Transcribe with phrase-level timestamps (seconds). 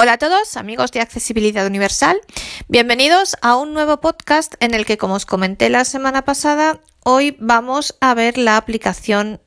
[0.00, 2.20] Hola a todos, amigos de Accesibilidad Universal.
[2.68, 7.36] Bienvenidos a un nuevo podcast en el que, como os comenté la semana pasada, hoy
[7.40, 9.40] vamos a ver la aplicación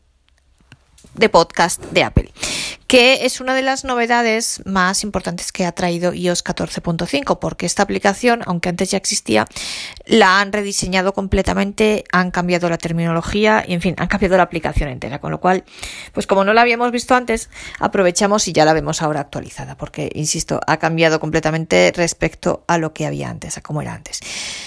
[1.13, 2.20] de podcast de Apple
[2.91, 7.83] que es una de las novedades más importantes que ha traído iOS 14.5, porque esta
[7.83, 9.45] aplicación, aunque antes ya existía,
[10.05, 14.89] la han rediseñado completamente, han cambiado la terminología y, en fin, han cambiado la aplicación
[14.89, 15.63] entera, con lo cual,
[16.11, 17.49] pues como no la habíamos visto antes,
[17.79, 22.93] aprovechamos y ya la vemos ahora actualizada, porque, insisto, ha cambiado completamente respecto a lo
[22.93, 24.19] que había antes, a cómo era antes.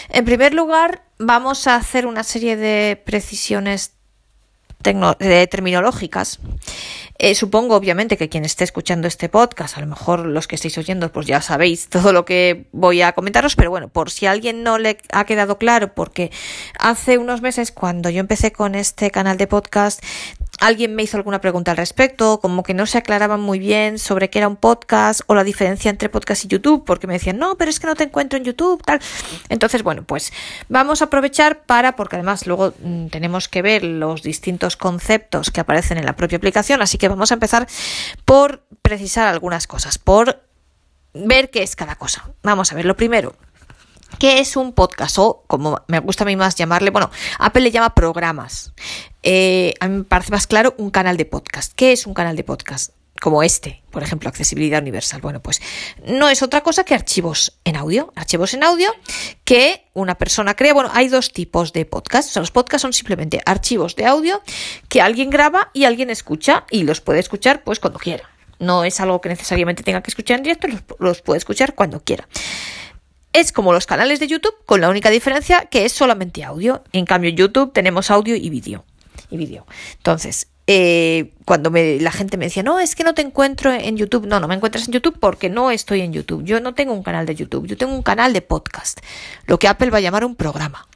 [0.09, 3.93] En primer lugar, vamos a hacer una serie de precisiones
[4.85, 6.39] terminológicas.
[7.19, 10.77] Eh, supongo, obviamente, que quien esté escuchando este podcast, a lo mejor los que estéis
[10.79, 14.33] oyendo, pues ya sabéis todo lo que voy a comentaros, pero bueno, por si a
[14.33, 16.31] alguien no le ha quedado claro, porque
[16.79, 20.03] hace unos meses, cuando yo empecé con este canal de podcast,
[20.61, 24.31] alguien me hizo alguna pregunta al respecto, como que no se aclaraban muy bien sobre
[24.31, 27.57] qué era un podcast o la diferencia entre podcast y YouTube, porque me decían, no,
[27.57, 29.01] pero es que no te encuentro en YouTube, tal.
[29.49, 30.33] Entonces, bueno, pues
[30.69, 35.61] vamos a aprovechar para, porque además luego mm, tenemos que ver los distintos conceptos que
[35.61, 37.67] aparecen en la propia aplicación, así que vamos a empezar
[38.25, 40.43] por precisar algunas cosas, por
[41.15, 42.31] ver qué es cada cosa.
[42.43, 43.37] Vamos a ver, lo primero,
[44.19, 45.19] ¿Qué es un podcast?
[45.19, 48.73] O, como me gusta a mí más llamarle, bueno, Apple le llama programas.
[49.23, 51.73] Eh, a mí me parece más claro un canal de podcast.
[51.75, 52.93] ¿Qué es un canal de podcast?
[53.21, 55.21] Como este, por ejemplo, accesibilidad universal.
[55.21, 55.63] Bueno, pues
[56.07, 58.13] no es otra cosa que archivos en audio.
[58.17, 58.93] Archivos en audio
[59.45, 60.75] que una persona crea.
[60.75, 62.29] Bueno, hay dos tipos de podcast.
[62.29, 64.43] O sea, los podcasts son simplemente archivos de audio
[64.89, 68.29] que alguien graba y alguien escucha y los puede escuchar pues cuando quiera.
[68.59, 72.01] No es algo que necesariamente tenga que escuchar en directo, los, los puede escuchar cuando
[72.01, 72.29] quiera.
[73.35, 76.85] Es como los canales de YouTube, con la única diferencia que es solamente audio.
[76.93, 78.85] En cambio, en YouTube tenemos audio y vídeo.
[79.29, 79.67] Y vídeo.
[79.97, 84.29] Entonces, eh, cuando la gente me decía, no, es que no te encuentro en YouTube.
[84.29, 86.45] No, no me encuentras en YouTube porque no estoy en YouTube.
[86.45, 89.01] Yo no tengo un canal de YouTube, yo tengo un canal de podcast.
[89.47, 90.87] Lo que Apple va a llamar un programa.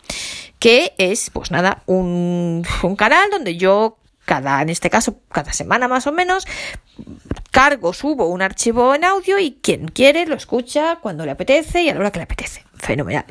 [0.61, 2.63] Que es, pues nada, un
[2.97, 3.99] canal donde yo
[4.29, 6.47] cada, en este caso, cada semana más o menos,
[7.51, 11.89] cargo, subo un archivo en audio y quien quiere lo escucha cuando le apetece y
[11.89, 12.63] a la hora que le apetece.
[12.75, 13.25] Fenomenal.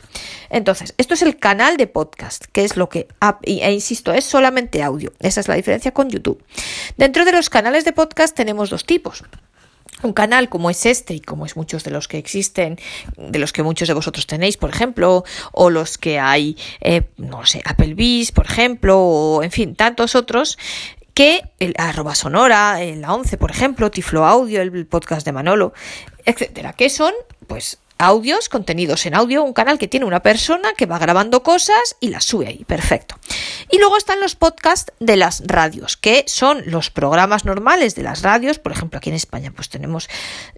[0.50, 3.08] Entonces, esto es el canal de podcast, que es lo que,
[3.44, 5.14] e insisto, es solamente audio.
[5.20, 6.44] Esa es la diferencia con YouTube.
[6.98, 9.24] Dentro de los canales de podcast tenemos dos tipos.
[10.04, 12.78] Un canal como es este y como es muchos de los que existen,
[13.18, 17.46] de los que muchos de vosotros tenéis, por ejemplo, o los que hay, eh, no
[17.46, 20.60] sé, Applebee's, por ejemplo, o en fin, tantos otros,
[21.16, 25.74] que el arroba sonora, la 11, por ejemplo, Tiflo Audio, el podcast de Manolo,
[26.26, 27.14] etcétera, que son,
[27.48, 31.96] pues, audios, contenidos en audio, un canal que tiene una persona que va grabando cosas
[32.00, 33.16] y las sube ahí, perfecto.
[33.72, 38.22] Y luego están los podcasts de las radios, que son los programas normales de las
[38.22, 40.10] radios, por ejemplo, aquí en España, pues tenemos,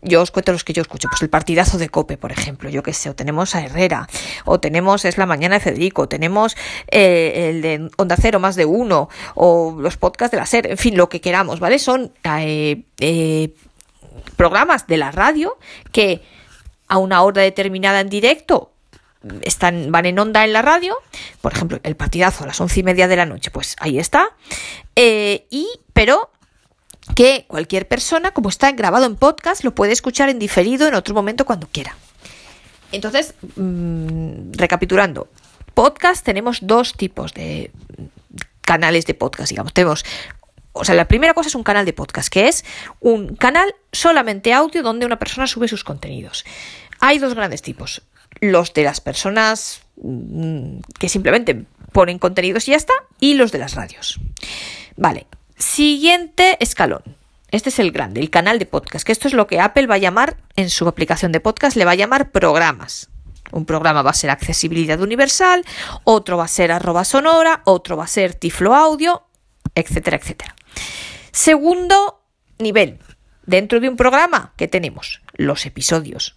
[0.02, 2.84] yo os cuento los que yo escucho, pues el partidazo de Cope, por ejemplo, yo
[2.84, 4.08] qué sé, o tenemos a Herrera,
[4.46, 6.56] o tenemos Es la Mañana de Federico, tenemos
[6.88, 10.78] eh, el de Onda Cero más de uno, o los podcasts de la SER, en
[10.78, 11.80] fin, lo que queramos, ¿vale?
[11.80, 13.54] Son eh, eh,
[14.36, 15.58] programas de la radio
[15.92, 16.22] que
[16.90, 18.74] a una hora determinada en directo
[19.42, 20.96] están, van en onda en la radio,
[21.42, 24.30] por ejemplo, el partidazo a las once y media de la noche, pues ahí está.
[24.96, 26.32] Eh, y, pero
[27.16, 31.14] que cualquier persona, como está grabado en podcast, lo puede escuchar en diferido en otro
[31.14, 31.96] momento cuando quiera.
[32.92, 35.28] Entonces, mm, recapitulando,
[35.74, 37.72] podcast tenemos dos tipos de
[38.62, 39.74] canales de podcast, digamos.
[39.74, 40.06] Tenemos
[40.80, 42.64] o sea, la primera cosa es un canal de podcast, que es
[43.00, 46.46] un canal solamente audio donde una persona sube sus contenidos.
[47.00, 48.02] Hay dos grandes tipos.
[48.40, 53.60] Los de las personas mm, que simplemente ponen contenidos y ya está, y los de
[53.60, 54.20] las radios.
[54.96, 57.04] Vale, siguiente escalón.
[57.52, 59.96] Este es el grande, el canal de podcast, que esto es lo que Apple va
[59.96, 63.10] a llamar en su aplicación de podcast, le va a llamar programas.
[63.52, 65.66] Un programa va a ser accesibilidad universal,
[66.04, 69.24] otro va a ser arroba sonora, otro va a ser tiflo audio,
[69.74, 70.56] etcétera, etcétera.
[71.32, 72.22] Segundo
[72.58, 73.00] nivel,
[73.46, 76.36] dentro de un programa que tenemos los episodios.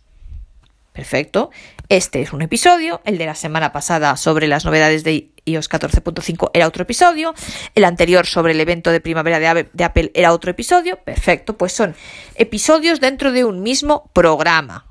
[0.93, 1.51] Perfecto.
[1.89, 3.01] Este es un episodio.
[3.05, 7.35] El de la semana pasada sobre las novedades de iOS 14.5 era otro episodio.
[7.75, 10.99] El anterior sobre el evento de primavera de Apple era otro episodio.
[10.99, 11.57] Perfecto.
[11.57, 11.95] Pues son
[12.35, 14.87] episodios dentro de un mismo programa.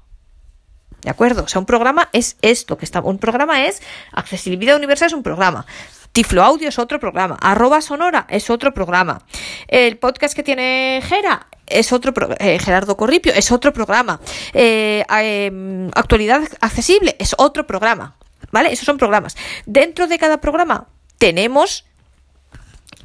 [1.04, 1.44] ¿De acuerdo?
[1.44, 3.02] O sea, un programa es esto que está.
[3.02, 5.66] Un programa es accesibilidad universal es un programa.
[6.12, 7.38] Tiflo Audio es otro programa.
[7.42, 9.24] Arroba Sonora es otro programa.
[9.68, 14.20] El podcast que tiene Gera es otro eh, Gerardo Corripio es otro programa.
[14.54, 18.16] Eh, em, actualidad accesible es otro programa.
[18.52, 18.74] ¿Vale?
[18.74, 19.38] Esos son programas.
[19.66, 20.88] Dentro de cada programa
[21.18, 21.86] tenemos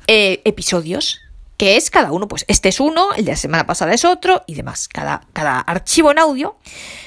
[0.08, 1.20] eh, episodios.
[1.56, 4.42] que es cada uno, pues este es uno, el de la semana pasada es otro
[4.46, 4.88] y demás.
[4.88, 6.58] Cada, cada archivo en audio,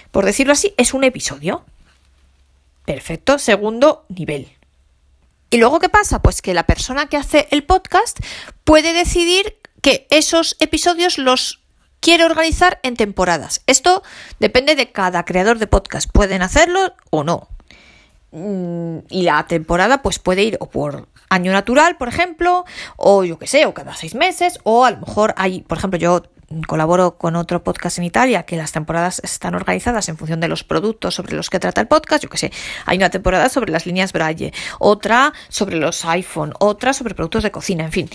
[0.09, 1.65] por decirlo así, es un episodio.
[2.85, 4.58] Perfecto, segundo nivel.
[5.49, 6.21] Y luego, ¿qué pasa?
[6.21, 8.19] Pues que la persona que hace el podcast
[8.63, 11.61] puede decidir que esos episodios los
[11.99, 13.61] quiere organizar en temporadas.
[13.65, 14.03] Esto
[14.39, 16.09] depende de cada creador de podcast.
[16.11, 17.49] Pueden hacerlo o no.
[18.31, 22.65] Mm, y la temporada pues puede ir o por año natural, por ejemplo,
[22.95, 25.97] o yo qué sé, o cada seis meses, o a lo mejor hay, por ejemplo,
[25.97, 26.23] yo
[26.67, 30.63] colaboro con otro podcast en Italia que las temporadas están organizadas en función de los
[30.63, 32.23] productos sobre los que trata el podcast.
[32.23, 32.51] Yo que sé,
[32.85, 37.51] hay una temporada sobre las líneas Braille, otra sobre los iPhone, otra sobre productos de
[37.51, 38.09] cocina, en fin.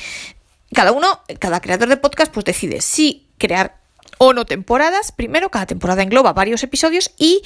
[0.73, 3.77] Cada uno, cada creador de podcast, pues decide si crear
[4.19, 5.13] o no temporadas.
[5.13, 7.43] Primero, cada temporada engloba varios episodios y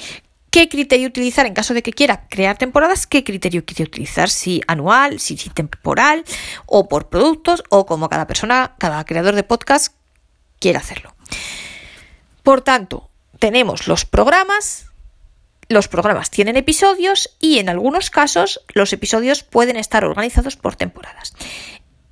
[0.49, 4.61] qué criterio utilizar en caso de que quiera crear temporadas, qué criterio quiere utilizar, si
[4.67, 6.23] anual, si, temporal
[6.65, 9.93] o por productos o como cada persona, cada creador de podcast
[10.59, 11.15] quiere hacerlo.
[12.43, 13.09] Por tanto,
[13.39, 14.87] tenemos los programas,
[15.67, 21.33] los programas tienen episodios y en algunos casos los episodios pueden estar organizados por temporadas.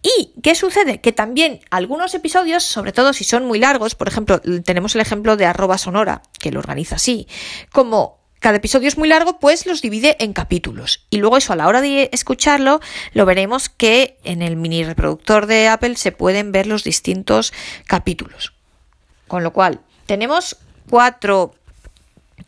[0.03, 1.01] ¿Y qué sucede?
[1.01, 5.35] Que también algunos episodios, sobre todo si son muy largos, por ejemplo, tenemos el ejemplo
[5.35, 7.27] de arroba sonora, que lo organiza así,
[7.71, 11.05] como cada episodio es muy largo, pues los divide en capítulos.
[11.09, 12.79] Y luego eso a la hora de escucharlo,
[13.13, 17.53] lo veremos que en el mini reproductor de Apple se pueden ver los distintos
[17.85, 18.53] capítulos.
[19.27, 20.57] Con lo cual, tenemos
[20.89, 21.55] cuatro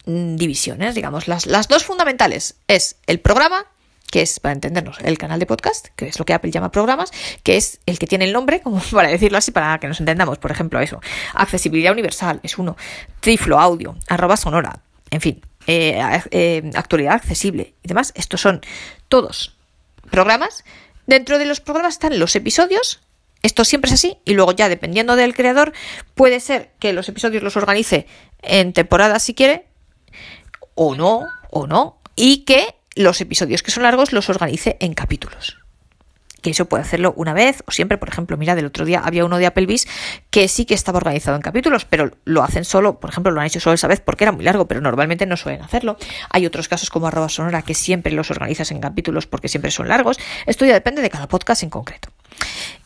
[0.06, 1.28] mm, divisiones, digamos.
[1.28, 3.66] Las, las dos fundamentales es el programa,
[4.12, 7.12] que es, para entendernos, el canal de podcast, que es lo que Apple llama programas,
[7.44, 10.38] que es el que tiene el nombre, como para decirlo así, para que nos entendamos.
[10.38, 11.02] Por ejemplo, eso.
[11.34, 12.78] Accesibilidad universal es uno.
[13.20, 14.80] Triflo audio, arroba sonora.
[15.12, 18.12] En fin, eh, eh, actualidad accesible y demás.
[18.16, 18.62] Estos son
[19.08, 19.56] todos
[20.10, 20.64] programas.
[21.06, 23.02] Dentro de los programas están los episodios.
[23.44, 24.18] Esto siempre es así.
[24.26, 25.74] Y luego ya, dependiendo del creador,
[26.16, 28.08] puede ser que los episodios los organice
[28.42, 29.68] en temporadas si quiere,
[30.74, 32.00] o no, o no.
[32.16, 35.59] Y que los episodios que son largos los organice en capítulos
[36.42, 37.98] que eso puede hacerlo una vez o siempre.
[37.98, 39.88] Por ejemplo, mira, del otro día había uno de Applebee's
[40.30, 43.48] que sí que estaba organizado en capítulos, pero lo hacen solo, por ejemplo, lo han
[43.48, 45.98] hecho solo esa vez porque era muy largo, pero normalmente no suelen hacerlo.
[46.30, 49.88] Hay otros casos como arroba sonora que siempre los organizas en capítulos porque siempre son
[49.88, 50.20] largos.
[50.46, 52.10] Esto ya depende de cada podcast en concreto.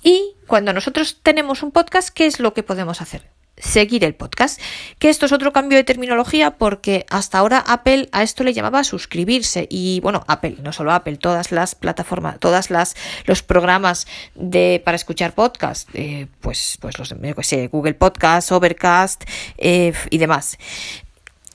[0.04, 3.24] Y cuando nosotros tenemos un podcast, ¿qué es lo que podemos hacer?
[3.58, 4.60] Seguir el podcast.
[5.00, 8.84] Que esto es otro cambio de terminología porque hasta ahora Apple a esto le llamaba
[8.84, 12.96] suscribirse y bueno, Apple, no solo Apple, todas las plataformas, todas las
[13.26, 17.14] los programas de para escuchar podcast, eh, pues pues los
[17.44, 19.24] sé, Google Podcast, Overcast
[19.58, 20.58] eh, y demás.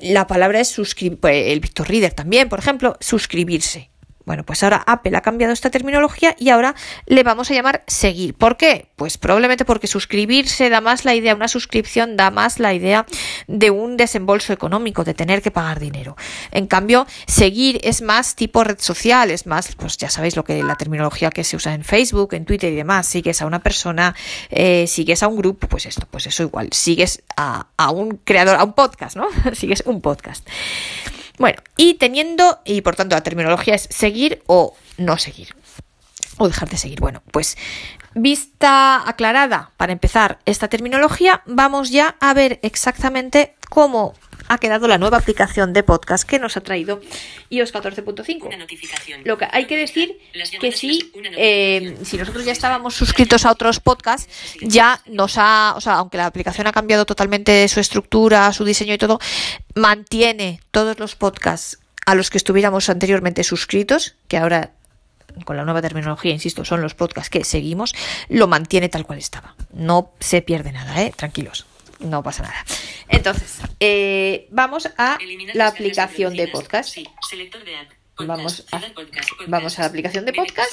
[0.01, 3.91] La palabra es suscribir, pues, el Victor Reader también, por ejemplo, suscribirse.
[4.29, 6.75] Bueno, pues ahora Apple ha cambiado esta terminología y ahora
[7.07, 8.35] le vamos a llamar seguir.
[8.35, 8.91] ¿Por qué?
[8.95, 13.07] Pues probablemente porque suscribirse da más la idea, una suscripción da más la idea
[13.47, 16.15] de un desembolso económico, de tener que pagar dinero.
[16.51, 20.63] En cambio, seguir es más tipo red social, es más, pues ya sabéis lo que
[20.63, 23.07] la terminología que se usa en Facebook, en Twitter y demás.
[23.07, 24.15] Sigues a una persona,
[24.51, 26.69] eh, sigues a un grupo, pues esto, pues eso igual.
[26.73, 29.27] Sigues a, a un creador, a un podcast, ¿no?
[29.55, 30.47] sigues un podcast.
[31.39, 35.55] Bueno, y teniendo, y por tanto la terminología es seguir o no seguir.
[36.39, 37.01] O dejar de seguir.
[37.01, 37.57] Bueno, pues
[38.15, 44.15] vista aclarada para empezar esta terminología, vamos ya a ver exactamente cómo
[44.49, 47.01] ha quedado la nueva aplicación de podcast que nos ha traído
[47.51, 49.25] iOS 14.5.
[49.25, 50.19] Lo que hay que decir
[50.61, 54.29] que sí, eh, si nosotros ya estábamos suscritos a otros podcasts,
[54.63, 58.95] ya nos ha, o sea, aunque la aplicación ha cambiado totalmente su estructura, su diseño
[58.95, 59.19] y todo,
[59.75, 64.73] mantiene todos los podcasts a los que estuviéramos anteriormente suscritos, que ahora
[65.45, 67.95] con la nueva terminología, insisto, son los podcasts que seguimos,
[68.29, 69.55] lo mantiene tal cual estaba.
[69.73, 71.13] No se pierde nada, ¿eh?
[71.15, 71.68] Tranquilos
[71.99, 72.65] no pasa nada.
[73.09, 75.19] Entonces, eh, vamos a
[75.55, 76.97] la aplicación de podcast.
[78.21, 78.83] Vamos a,
[79.47, 80.73] vamos a la aplicación de podcast.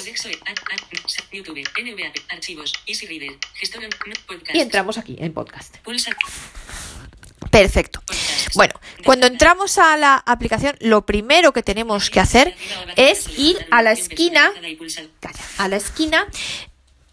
[4.53, 5.75] Y entramos aquí en podcast.
[7.51, 8.01] Perfecto.
[8.55, 12.55] Bueno, cuando entramos a la aplicación, lo primero que tenemos que hacer
[12.95, 14.51] es ir a la esquina,
[15.57, 16.27] a la esquina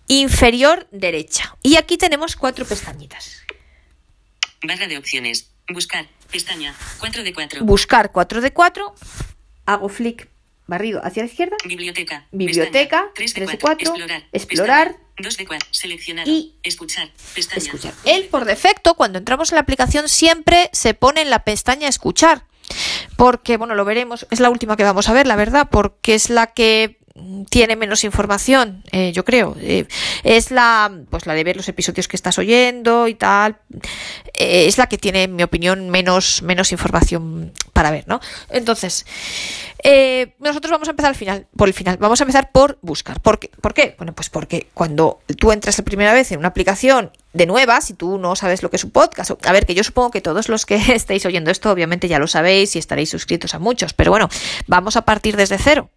[0.09, 1.57] inferior derecha.
[1.63, 3.42] Y aquí tenemos cuatro pestañitas.
[4.63, 5.51] Barra de opciones.
[5.69, 6.07] Buscar.
[6.31, 6.75] Pestaña.
[7.01, 7.65] 4 de 4.
[7.65, 8.95] Buscar 4 de 4.
[9.67, 10.29] Hago flick
[10.67, 11.57] barrido hacia la izquierda.
[11.65, 12.27] Biblioteca.
[12.31, 13.11] Biblioteca.
[13.15, 13.95] 3 de 4.
[13.95, 14.25] Explorar.
[14.33, 15.69] explorar 2 de 4.
[15.71, 16.29] Seleccionar.
[16.29, 17.11] Y escuchar.
[17.35, 17.59] Pestaña.
[17.59, 17.95] Escuchar.
[18.05, 22.47] Él, por defecto, cuando entramos en la aplicación, siempre se pone en la pestaña escuchar.
[23.17, 26.31] Porque, bueno, lo veremos, es la última que vamos a ver, la verdad, porque es
[26.31, 26.99] la que
[27.51, 29.57] tiene menos información, eh, yo creo.
[29.61, 29.87] Eh,
[30.25, 33.59] es la, pues la de ver los episodios que estás oyendo y tal.
[34.35, 38.21] Eh, es la que tiene, en mi opinión, menos, menos información para ver, ¿no?
[38.49, 39.05] Entonces,
[40.39, 41.97] nosotros vamos a empezar al final, por el final.
[41.99, 43.21] Vamos a empezar por buscar.
[43.21, 43.51] ¿Por qué?
[43.61, 43.95] ¿Por qué?
[43.99, 47.95] Bueno, pues porque cuando tú entras la primera vez en una aplicación de nuevas y
[47.95, 49.33] tú no sabes lo que es un podcast.
[49.45, 52.27] A ver, que yo supongo que todos los que estáis oyendo esto obviamente ya lo
[52.27, 54.29] sabéis y estaréis suscritos a muchos, pero bueno,
[54.67, 55.91] vamos a partir desde cero.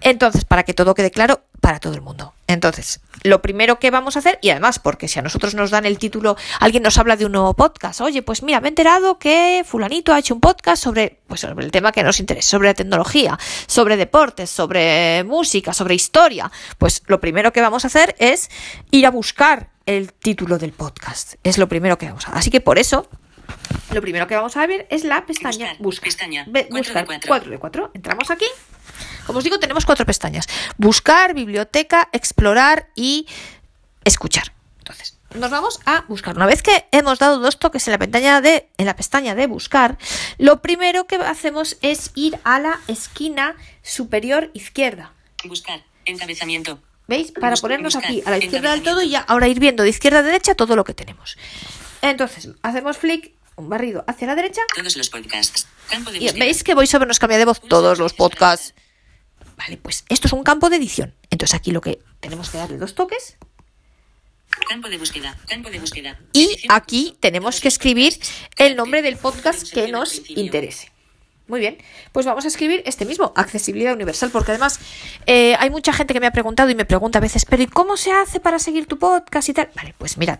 [0.00, 2.32] Entonces, para que todo quede claro para todo el mundo.
[2.46, 5.84] Entonces, lo primero que vamos a hacer, y además, porque si a nosotros nos dan
[5.84, 9.18] el título, alguien nos habla de un nuevo podcast, oye, pues mira, me he enterado
[9.18, 12.72] que fulanito ha hecho un podcast sobre, pues sobre el tema que nos interesa, sobre
[12.74, 16.50] tecnología, sobre deportes, sobre música, sobre historia.
[16.78, 18.50] Pues lo primero que vamos a hacer es
[18.90, 21.34] ir a buscar el título del podcast.
[21.42, 22.38] Es lo primero que vamos a hacer.
[22.38, 23.08] Así que por eso,
[23.92, 26.04] lo primero que vamos a ver es la pestaña Buscar.
[26.04, 27.28] Pestaña, buscar 4 de 4.
[27.28, 27.90] 4 de 4.
[27.94, 28.46] Entramos aquí.
[29.26, 30.46] Como os digo, tenemos cuatro pestañas.
[30.76, 33.26] Buscar, biblioteca, explorar y
[34.04, 34.52] escuchar.
[34.78, 36.36] Entonces, nos vamos a buscar.
[36.36, 39.46] Una vez que hemos dado dos toques en la pestaña de, en la pestaña de
[39.46, 39.98] buscar,
[40.38, 45.12] lo primero que hacemos es ir a la esquina superior izquierda.
[45.44, 45.82] Buscar.
[46.04, 46.80] Encabezamiento.
[47.06, 47.32] ¿Veis?
[47.32, 49.82] Para Buscar, ponernos buscar, aquí a la izquierda del todo y ya ahora ir viendo
[49.82, 51.36] de izquierda a derecha todo lo que tenemos.
[52.02, 55.66] Entonces, hacemos flick, un barrido hacia la derecha Todos los podcasts.
[55.88, 58.74] Campo de y veis que VoiceOver nos cambia de voz todos los podcasts.
[59.60, 61.14] Vale, pues esto es un campo de edición.
[61.28, 63.36] Entonces aquí lo que tenemos que darle dos toques
[64.68, 65.36] Campo de búsqueda.
[65.48, 66.18] Campo de búsqueda.
[66.32, 68.18] y aquí tenemos que escribir
[68.56, 70.90] el nombre del podcast que nos interese.
[71.46, 71.78] Muy bien,
[72.12, 74.78] pues vamos a escribir este mismo, accesibilidad universal, porque además
[75.26, 77.66] eh, hay mucha gente que me ha preguntado y me pregunta a veces, pero ¿y
[77.66, 79.68] cómo se hace para seguir tu podcast y tal?
[79.74, 80.38] Vale, pues mirad,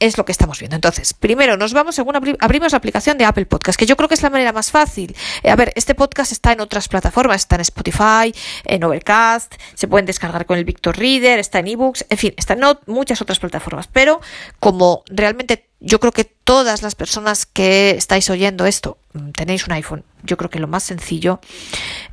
[0.00, 0.76] es lo que estamos viendo.
[0.76, 4.08] Entonces, primero nos vamos, según abri- abrimos la aplicación de Apple Podcast, que yo creo
[4.08, 5.16] que es la manera más fácil.
[5.42, 9.88] Eh, a ver, este podcast está en otras plataformas, está en Spotify, en Overcast, se
[9.88, 13.38] pueden descargar con el Victor Reader, está en ebooks, en fin, está en muchas otras
[13.38, 13.88] plataformas.
[13.88, 14.20] Pero
[14.58, 19.72] como realmente yo creo que todas las personas que estáis oyendo esto mm, tenéis un
[19.74, 21.40] iPhone, yo creo que lo más sencillo,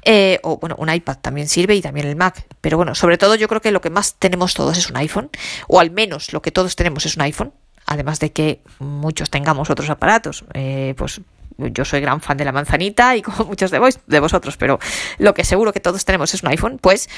[0.04, 3.36] eh, o bueno, un iPad también sirve y también el Mac, pero bueno, sobre todo
[3.36, 5.30] yo creo que lo que más tenemos todos es un iPhone,
[5.68, 7.54] o al menos lo que todos tenemos es un iPhone,
[7.86, 11.22] además de que muchos tengamos otros aparatos, eh, pues
[11.58, 14.80] yo soy gran fan de la manzanita y como muchos de, de vosotros, pero
[15.18, 17.10] lo que seguro que todos tenemos es un iPhone, pues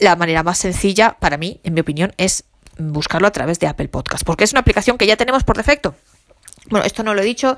[0.00, 2.44] la manera más sencilla para mí, en mi opinión, es
[2.78, 5.94] buscarlo a través de Apple Podcast, porque es una aplicación que ya tenemos por defecto.
[6.70, 7.56] Bueno, esto no lo he dicho,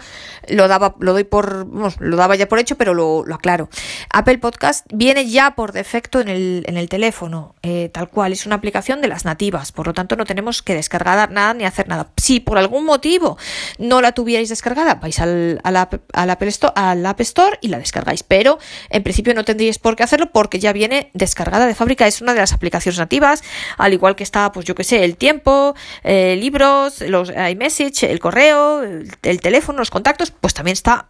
[0.49, 3.69] lo daba, lo doy por, vamos, lo daba ya por hecho, pero lo, aclaro.
[4.11, 8.47] Apple Podcast viene ya por defecto en el, en el teléfono, eh, tal cual, es
[8.47, 11.89] una aplicación de las nativas, por lo tanto no tenemos que descargar nada ni hacer
[11.89, 12.11] nada.
[12.17, 13.37] Si por algún motivo
[13.79, 17.79] no la tuvierais descargada, vais al, al, App, Apple Store, al App Store y la
[17.79, 18.59] descargáis, pero
[18.91, 22.35] en principio no tendríais por qué hacerlo porque ya viene descargada de fábrica, es una
[22.35, 23.43] de las aplicaciones nativas,
[23.77, 25.75] al igual que está, pues yo que sé, el tiempo,
[26.05, 31.09] eh, libros, los iMessage, el correo, el, el teléfono, los contactos, pues también está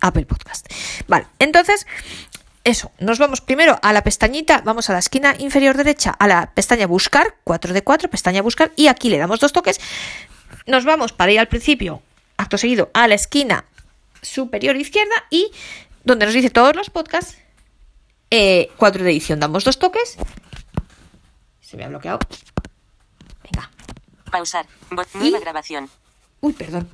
[0.00, 0.66] Apple Podcast.
[1.08, 1.86] Vale, entonces,
[2.64, 6.52] eso, nos vamos primero a la pestañita, vamos a la esquina inferior derecha, a la
[6.54, 9.80] pestaña buscar, 4 de 4, pestaña buscar, y aquí le damos dos toques.
[10.66, 12.02] Nos vamos para ir al principio,
[12.36, 13.64] acto seguido, a la esquina
[14.22, 15.50] superior izquierda y
[16.04, 17.36] donde nos dice todos los podcasts,
[18.30, 20.16] eh, 4 de edición, damos dos toques.
[21.60, 22.18] Se me ha bloqueado.
[23.44, 23.70] Venga.
[24.30, 24.66] Pausar.
[24.90, 25.88] Bot- Nueva Y- grabación.
[26.40, 26.88] Uy, perdón.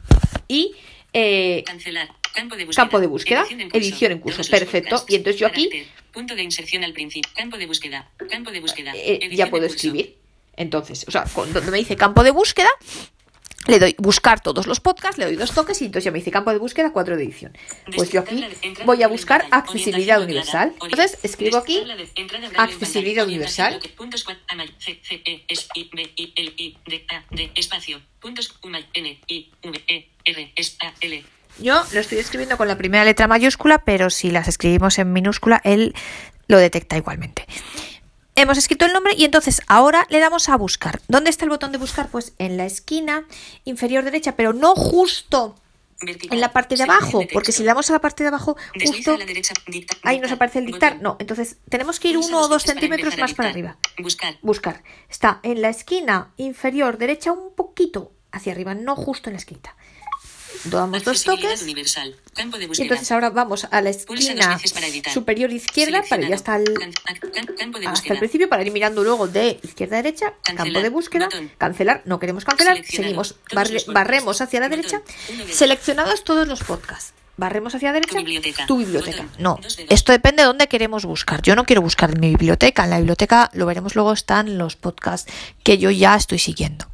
[0.52, 0.74] Y
[1.12, 2.08] eh, Cancelar.
[2.34, 2.82] Campo de búsqueda.
[2.84, 3.78] Campo de búsqueda, Edición en curso.
[3.86, 4.90] edición en curso, Todos los perfecto.
[4.90, 5.12] podcasts.
[5.12, 5.68] Y entonces yo aquí-.
[6.12, 7.30] Punto de inserción al principio.
[7.34, 8.10] Campo de búsqueda.
[8.30, 8.92] Campo de búsqueda.
[8.94, 10.16] eh, ya puedo escribir.
[10.56, 12.68] Entonces, o sea, donde me dice campo de búsqueda,
[13.68, 16.30] le doy buscar todos los podcasts, le doy dos toques y entonces ya me dice
[16.30, 17.56] campo de búsqueda, 4 de edición.
[17.94, 18.44] Pues yo aquí
[18.84, 20.74] voy a buscar accesibilidad universal.
[20.82, 21.82] Entonces escribo aquí
[22.56, 23.80] accesibilidad universal.
[27.54, 28.02] Espacio.
[28.20, 28.54] Puntos
[28.94, 31.24] N, I, V, E, A, L.
[31.58, 35.60] Yo lo estoy escribiendo con la primera letra mayúscula, pero si las escribimos en minúscula,
[35.64, 35.94] él
[36.48, 37.46] lo detecta igualmente.
[38.34, 41.00] Hemos escrito el nombre y entonces ahora le damos a buscar.
[41.08, 42.08] ¿Dónde está el botón de buscar?
[42.08, 43.26] Pues en la esquina
[43.64, 45.56] inferior derecha, pero no justo
[46.00, 46.34] Vertical.
[46.34, 48.56] en la parte de abajo, de porque si le damos a la parte de abajo,
[48.82, 49.52] justo a la derecha.
[49.66, 51.02] Dicta- ahí nos aparece el dictar.
[51.02, 53.76] No, entonces tenemos que ir uno o dos centímetros más para arriba.
[53.98, 54.38] Buscar.
[54.40, 54.82] Buscar.
[55.10, 59.76] Está en la esquina inferior derecha, un poquito hacia arriba, no justo en la esquina.
[60.64, 61.62] Damos dos toques.
[61.62, 62.14] universal.
[62.34, 64.58] Campo de Y entonces ahora vamos a la esquina
[65.12, 66.74] superior izquierda para ir hasta el,
[67.84, 71.50] hasta el principio para ir mirando luego de izquierda a derecha, campo de búsqueda, botón.
[71.58, 75.02] cancelar, no queremos cancelar, seguimos, barre- barremos hacia la botón, derecha,
[75.52, 77.12] seleccionados todos los podcasts.
[77.36, 78.66] barremos hacia la derecha, Tu biblioteca.
[78.66, 79.22] tu biblioteca.
[79.22, 79.36] Botón.
[79.42, 81.42] No, esto depende de dónde queremos buscar.
[81.42, 82.84] Yo no quiero buscar en mi biblioteca.
[82.84, 85.30] En la biblioteca, lo veremos luego, están los podcasts
[85.64, 86.86] que yo ya estoy siguiendo.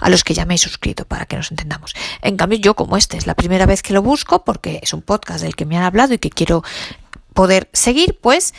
[0.00, 1.94] A los que ya me he suscrito para que nos entendamos.
[2.22, 5.02] En cambio, yo como este es la primera vez que lo busco, porque es un
[5.02, 6.62] podcast del que me han hablado y que quiero
[7.34, 8.54] poder seguir, pues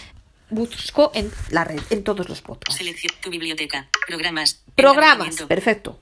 [0.49, 2.77] busco en la red, en todos los podcasts.
[2.77, 3.13] Selección.
[3.21, 3.87] Tu biblioteca.
[4.07, 4.61] Programas.
[4.75, 5.99] Programas, perfecto.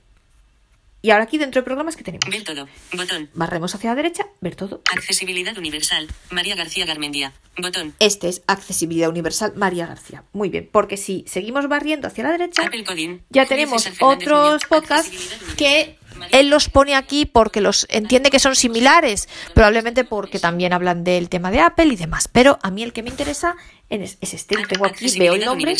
[1.08, 2.28] Y ahora aquí dentro de programas que tenemos.
[2.28, 2.68] Ver todo.
[2.92, 3.30] Botón.
[3.32, 4.82] Barremos hacia la derecha, ver todo.
[4.94, 6.06] Accesibilidad universal.
[6.28, 7.32] María García Garmendia.
[7.56, 7.94] Botón.
[7.98, 10.24] Este es Accesibilidad Universal María García.
[10.34, 13.20] Muy bien, porque si seguimos barriendo hacia la derecha, Apple Coding.
[13.30, 15.10] ya tenemos otros podcasts
[15.56, 15.96] que
[16.30, 21.30] él los pone aquí porque los entiende que son similares, probablemente porque también hablan del
[21.30, 22.28] tema de Apple y demás.
[22.28, 23.56] Pero a mí el que me interesa
[23.88, 25.74] es, es este, lo tengo aquí, veo el nombre.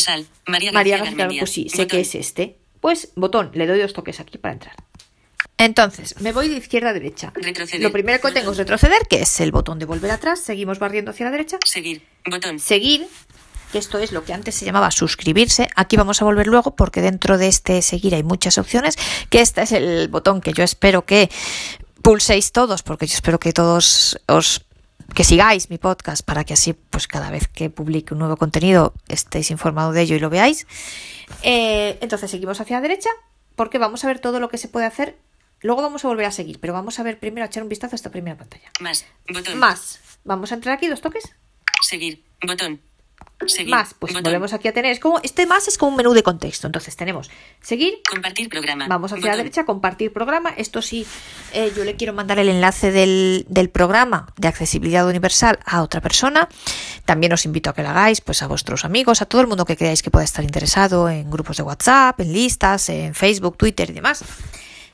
[0.47, 1.41] María María García García, Garmendia.
[1.41, 2.57] pues sí, sé que es este.
[2.81, 4.88] Pues botón, le doy dos toques aquí para entrar.
[5.59, 7.33] Entonces, me voy de izquierda a derecha.
[7.35, 7.81] Retroceder.
[7.81, 10.39] Lo primero que tengo es retroceder, que es el botón de volver atrás.
[10.39, 11.57] Seguimos barriendo hacia la derecha.
[11.65, 12.01] Seguir.
[12.25, 12.59] Botón.
[12.59, 13.05] Seguir,
[13.73, 15.67] que esto es lo que antes se llamaba suscribirse.
[15.75, 18.95] Aquí vamos a volver luego porque dentro de este seguir hay muchas opciones,
[19.29, 21.29] que este es el botón que yo espero que
[22.01, 24.65] pulséis todos, porque yo espero que todos os
[25.13, 28.93] que sigáis mi podcast para que así pues cada vez que publique un nuevo contenido
[29.09, 30.67] estéis informados de ello y lo veáis.
[31.43, 33.09] Eh, entonces seguimos hacia la derecha
[33.55, 35.17] porque vamos a ver todo lo que se puede hacer.
[35.61, 37.95] Luego vamos a volver a seguir, pero vamos a ver primero a echar un vistazo
[37.95, 38.71] a esta primera pantalla.
[38.79, 39.05] Más.
[39.31, 39.57] Botón.
[39.59, 39.99] Más.
[40.23, 41.33] Vamos a entrar aquí, dos toques.
[41.81, 42.23] Seguir.
[42.45, 42.81] Botón.
[43.47, 43.69] Seguir.
[43.71, 44.23] Más, pues Botón.
[44.23, 44.91] volvemos aquí a tener.
[44.91, 46.67] Es como, este más es como un menú de contexto.
[46.67, 47.29] Entonces tenemos
[47.61, 48.87] seguir, Compartir programa.
[48.87, 50.49] vamos hacia la derecha, compartir programa.
[50.57, 51.05] Esto sí,
[51.53, 56.01] eh, yo le quiero mandar el enlace del, del programa de accesibilidad universal a otra
[56.01, 56.49] persona.
[57.05, 59.65] También os invito a que lo hagáis, pues a vuestros amigos, a todo el mundo
[59.65, 63.89] que creáis que pueda estar interesado en grupos de WhatsApp, en listas, en Facebook, Twitter
[63.89, 64.23] y demás.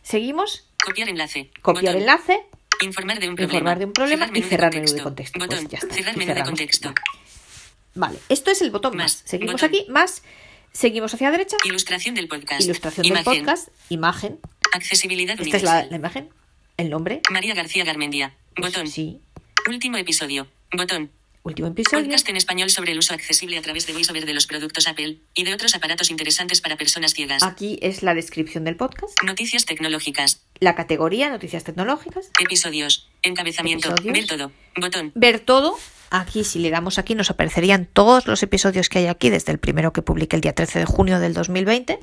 [0.05, 1.49] Seguimos, Copiar enlace.
[1.63, 2.01] copiar Botón.
[2.01, 2.43] enlace.
[2.81, 3.53] Informar de un problema.
[3.53, 5.39] Informar de un problema y cerrar menú de contexto.
[5.39, 5.57] contexto.
[5.57, 6.93] Pues ya está, Cerrar menú de contexto.
[7.95, 9.03] Vale, esto es el botón más.
[9.21, 9.69] Más, Seguimos botón.
[9.69, 10.21] aquí, más.
[10.73, 11.57] Seguimos hacia la derecha.
[11.63, 12.61] Ilustración del podcast.
[12.61, 13.25] Ilustración Imagen.
[13.33, 14.39] del podcast, imagen.
[14.73, 15.87] Accesibilidad Esta es la, universal.
[15.89, 16.29] la imagen,
[16.77, 17.21] el nombre.
[17.31, 18.35] María García Garmendia.
[18.57, 18.87] Botón.
[18.87, 19.21] Sí.
[19.67, 20.47] Último episodio.
[20.71, 21.09] Botón.
[21.45, 22.03] Último episodio.
[22.03, 25.19] Podcast en español sobre el uso accesible a través de VoiceOver de los productos Apple
[25.35, 27.43] y de otros aparatos interesantes para personas ciegas.
[27.43, 29.13] Aquí es la descripción del podcast.
[29.23, 30.41] Noticias tecnológicas.
[30.59, 32.31] La categoría, noticias tecnológicas.
[32.41, 33.11] Episodios.
[33.21, 33.89] Encabezamiento.
[33.91, 34.13] Episodios.
[34.13, 34.51] Ver todo.
[34.75, 35.11] Botón.
[35.13, 35.77] Ver todo.
[36.09, 39.59] Aquí, si le damos aquí, nos aparecerían todos los episodios que hay aquí, desde el
[39.59, 41.99] primero que publiqué el día 13 de junio del 2020.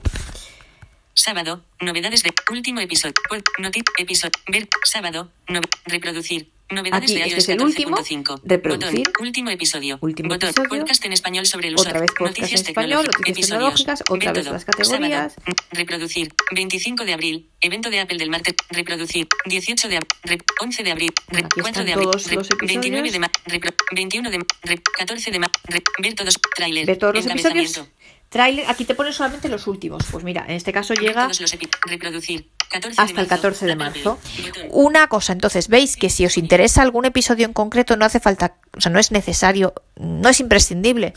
[1.15, 1.65] Sábado.
[1.81, 3.15] Novedades de último episodio.
[3.29, 4.31] Pod- Noti episodio.
[4.47, 4.69] Ver.
[4.85, 5.33] Sábado.
[5.49, 6.49] No, reproducir.
[6.71, 7.97] Novedades Aquí, de este iOS es el último.
[7.99, 8.41] 14.5.
[8.45, 8.99] Reproducir.
[9.07, 9.27] Botón.
[9.27, 9.99] Último episodio.
[10.01, 10.49] Último Botón.
[10.51, 10.69] episodio.
[10.81, 14.33] Podcast en español sobre el uso Otra vez podcast noticias en español, noticias tecnológicas, otra
[14.33, 15.33] vez las categorías.
[15.35, 15.55] Sábado.
[15.73, 16.33] Reproducir.
[16.55, 17.51] 25 de abril.
[17.61, 18.55] Evento de Apple del martes.
[18.71, 19.29] Reproducir.
[19.47, 20.43] 18 de abril.
[20.63, 21.13] 11 de abril.
[21.31, 22.09] Bueno, aquí 4 están de abril.
[22.11, 23.41] todos los 29 de marzo.
[23.93, 24.83] 21 de marzo.
[24.99, 25.53] 14 de marzo.
[25.99, 26.35] Ver todos.
[26.57, 26.87] Trailer.
[26.87, 27.83] Ver todos los episodios.
[28.31, 30.05] Trailer, aquí te ponen solamente los últimos.
[30.11, 32.49] Pues mira, en este caso llega todos los epi- Reproducir.
[32.73, 33.43] 14 de hasta el marzo.
[33.43, 34.19] 14 de marzo.
[34.71, 38.57] Una cosa, entonces, veis que si os interesa algún episodio en concreto, no hace falta,
[38.77, 41.15] o sea, no es necesario, no es imprescindible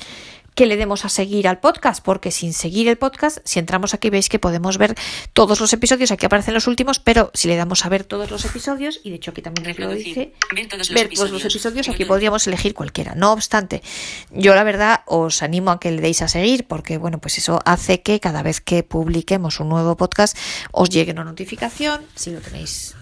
[0.55, 4.09] que le demos a seguir al podcast, porque sin seguir el podcast, si entramos aquí
[4.09, 4.95] veis que podemos ver
[5.33, 8.45] todos los episodios, aquí aparecen los últimos, pero si le damos a ver todos los
[8.45, 11.41] episodios, y de hecho aquí también nos lo dice, Ver todos los ver todos los
[11.41, 11.55] episodios.
[11.55, 13.15] episodios, aquí podríamos elegir cualquiera.
[13.15, 13.83] No obstante,
[14.31, 17.61] yo la verdad os animo a que le deis a seguir, porque bueno, pues eso
[17.65, 20.37] hace que cada vez que publiquemos un nuevo podcast
[20.71, 22.95] os llegue una notificación, si lo tenéis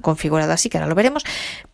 [0.00, 1.24] configurado así, que ahora lo veremos,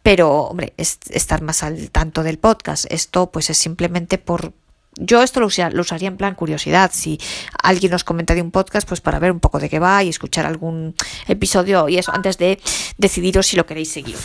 [0.03, 2.87] pero hombre, es estar más al tanto del podcast.
[2.88, 4.55] Esto pues es simplemente por
[4.97, 6.91] yo esto lo, usa- lo usaría en plan curiosidad.
[6.93, 7.19] Si
[7.63, 10.09] alguien nos comenta de un podcast, pues para ver un poco de qué va y
[10.09, 10.95] escuchar algún
[11.29, 12.61] episodio y eso antes de
[12.99, 14.17] decidiros si lo queréis seguir.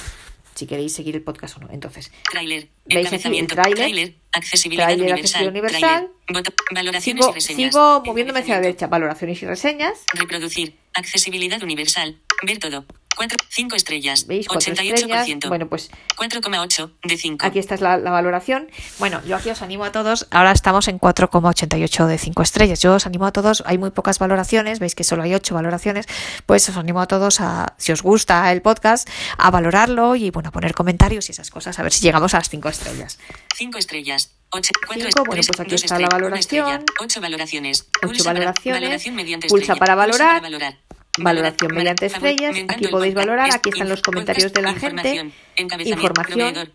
[0.55, 1.67] Si queréis seguir el podcast o no.
[1.71, 2.67] Entonces, Tráiler.
[2.85, 4.15] ¿Veis aquí el tráiler?
[4.33, 5.47] Accesibilidad Tráiler, universal.
[5.47, 5.79] accesibilidad universal.
[5.81, 6.09] Tráiler.
[6.33, 6.53] Botón.
[6.75, 7.71] Valoraciones sigo, y reseñas.
[7.73, 8.87] sigo moviéndome hacia la derecha.
[8.87, 9.93] Valoraciones y reseñas.
[10.13, 10.75] Reproducir.
[10.93, 12.17] Accesibilidad universal.
[12.45, 12.85] Ver todo.
[13.19, 14.27] 4, 5 estrellas.
[14.27, 14.47] ¿Veis?
[14.47, 14.93] Cuatro 88%.
[14.93, 15.49] estrellas.
[15.49, 17.45] Bueno, pues 4,8 de 5.
[17.45, 18.69] Aquí está la, la valoración.
[18.97, 20.27] Bueno, yo aquí os animo a todos.
[20.31, 22.81] Ahora estamos en 4,88 de 5 estrellas.
[22.81, 23.61] Yo os animo a todos.
[23.65, 24.79] Hay muy pocas valoraciones.
[24.79, 26.05] Veis que solo hay 8 valoraciones.
[26.45, 30.47] Pues os animo a todos a, si os gusta el podcast, a valorarlo y bueno,
[30.47, 31.77] a poner comentarios y esas cosas.
[31.77, 33.19] A ver si llegamos a las 5 estrellas.
[33.57, 34.31] 5 estrellas.
[34.51, 36.85] 8, 4 Cinco, bueno, pues aquí está la valoración.
[37.01, 37.81] 8 valoraciones.
[37.97, 38.81] Ocho Pulsa para- valoraciones.
[38.81, 40.41] valoración mediante Pulsa para valorar.
[41.23, 42.57] Valoración mediante estrellas.
[42.67, 43.49] Aquí podéis valorar.
[43.53, 45.31] Aquí están los comentarios de la gente.
[45.85, 46.71] información,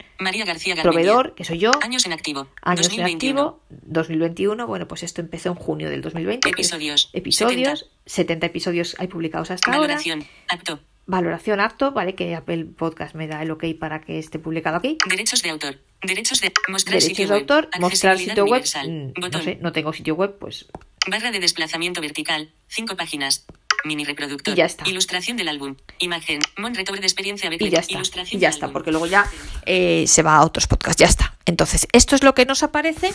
[0.83, 1.71] proveedor, que soy yo.
[1.83, 2.49] Años en activo.
[2.63, 3.41] Años 2021.
[3.41, 4.67] en activo, 2021.
[4.67, 6.49] Bueno, pues esto empezó en junio del 2020.
[6.49, 7.11] Episodios.
[7.13, 9.81] Episodios, 70, episodios hay publicados hasta ahora.
[9.89, 10.27] Valoración.
[10.49, 10.81] Apto.
[11.07, 12.15] Valoración acto, ¿vale?
[12.15, 14.97] Que Apple Podcast me da el ok para que esté publicado aquí.
[15.07, 15.79] Derechos de autor.
[16.03, 17.41] Derechos de mostrar Derechos sitio de web.
[17.43, 19.13] autor, mostrar Accesibilidad sitio web.
[19.15, 20.67] mm, No sé, no tengo sitio web, pues
[21.07, 22.51] Barra de desplazamiento vertical.
[22.69, 23.45] 5 páginas.
[23.85, 24.55] Mini reproductor.
[24.55, 24.88] Y ya está.
[24.88, 25.77] Ilustración del álbum.
[25.99, 26.40] Imagen.
[26.57, 27.94] Mon retor de experiencia y ya está.
[27.94, 29.27] Ilustración Y ya está, porque luego ya
[29.66, 31.37] eh, se va a otros podcasts, ya está.
[31.47, 33.14] Entonces, esto es lo que nos aparece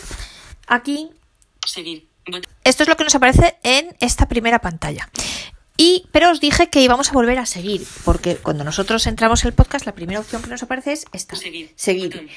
[0.68, 1.10] aquí
[1.66, 2.08] Seguir.
[2.64, 5.10] Esto es lo que nos aparece en esta primera pantalla.
[5.78, 9.50] Y, pero os dije que íbamos a volver a seguir, porque cuando nosotros entramos en
[9.50, 11.72] el podcast, la primera opción que nos aparece es esta, Seguir.
[11.76, 12.30] seguir.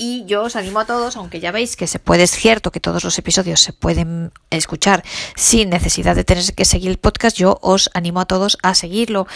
[0.00, 2.78] Y yo os animo a todos, aunque ya veis que se puede, es cierto que
[2.78, 7.58] todos los episodios se pueden escuchar sin necesidad de tener que seguir el podcast, yo
[7.62, 9.26] os animo a todos a seguirlo.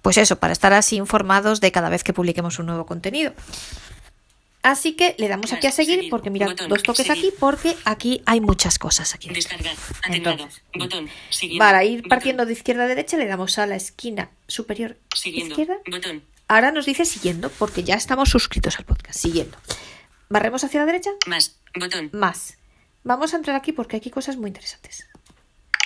[0.00, 3.34] Pues eso, para estar así informados de cada vez que publiquemos un nuevo contenido.
[4.62, 6.68] Así que le damos aquí a seguir, porque mirad, Botón.
[6.70, 7.26] dos toques Seguir.
[7.26, 9.28] aquí, porque aquí hay muchas cosas aquí.
[9.28, 9.76] Descargar.
[10.08, 11.08] Entonces, Botón.
[11.58, 12.08] Para ir Botón.
[12.08, 15.52] partiendo de izquierda a derecha, le damos a la esquina superior Siguiendo.
[15.52, 15.76] izquierda.
[16.48, 19.18] Ahora nos dice siguiendo, porque ya estamos suscritos al podcast.
[19.20, 19.56] Siguiendo.
[20.28, 21.56] Barremos hacia la derecha, Más.
[21.74, 22.10] Botón.
[22.12, 22.58] más.
[23.04, 25.06] Vamos a entrar aquí porque aquí hay cosas muy interesantes.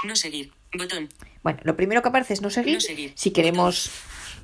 [0.05, 0.53] No seguir.
[0.73, 1.09] Botón.
[1.43, 2.75] Bueno, lo primero que aparece es no seguir.
[2.75, 3.13] No seguir.
[3.17, 3.91] Si queremos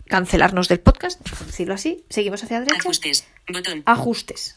[0.07, 2.81] cancelarnos del podcast, por decirlo así, seguimos hacia la derecha.
[2.81, 3.27] Ajustes.
[3.49, 3.83] Botón.
[3.87, 4.57] Ajustes.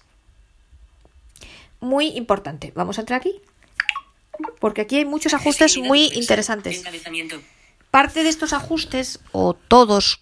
[1.80, 2.73] Muy importante.
[2.75, 3.41] Vamos a entrar aquí.
[4.60, 6.84] Porque aquí hay muchos ajustes muy interesantes.
[7.91, 10.21] Parte de estos ajustes o todos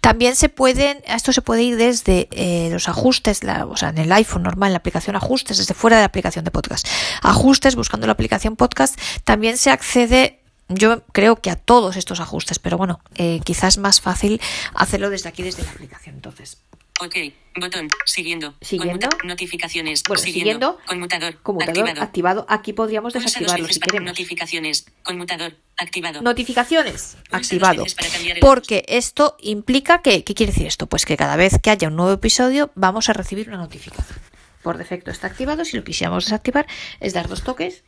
[0.00, 3.98] también se pueden esto se puede ir desde eh, los ajustes la- o sea en
[3.98, 6.86] el iPhone normal en la aplicación ajustes desde fuera de la aplicación de podcast.
[7.22, 12.58] Ajustes buscando la aplicación podcast también se accede yo creo que a todos estos ajustes
[12.58, 14.40] pero bueno eh, quizás más fácil
[14.74, 16.56] hacerlo desde aquí desde la aplicación entonces
[17.00, 17.16] Ok.
[17.56, 17.88] Botón.
[18.04, 18.54] Siguiendo.
[18.60, 19.08] Siguiendo.
[19.24, 20.02] Notificaciones.
[20.06, 20.78] Bueno, siguiendo.
[20.86, 21.38] Conmutador.
[21.42, 22.02] conmutador activado.
[22.02, 24.86] activado aquí podríamos desactivarlo si queremos Notificaciones.
[25.02, 25.56] Conmutador.
[25.76, 26.22] Activado.
[26.22, 27.84] Notificaciones, activado.
[28.40, 30.86] Porque esto implica que, ¿qué quiere decir esto?
[30.88, 34.18] Pues que cada vez que haya un nuevo episodio vamos a recibir una notificación.
[34.62, 36.66] Por defecto está activado, si lo quisiéramos desactivar
[37.00, 37.84] es dar dos toques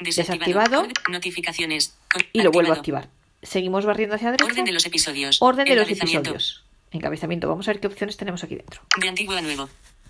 [0.00, 0.80] desactivado.
[0.82, 1.94] Orden- Notificaciones.
[2.32, 3.08] Y lo vuelvo a activar.
[3.42, 4.50] Seguimos barriendo hacia la derecha.
[4.50, 5.40] Orden de los episodios.
[5.40, 6.64] Orden de los episodios.
[6.94, 7.48] Encabezamiento.
[7.48, 8.82] Vamos a ver qué opciones tenemos aquí dentro.
[9.00, 9.68] De antiguo a nuevo.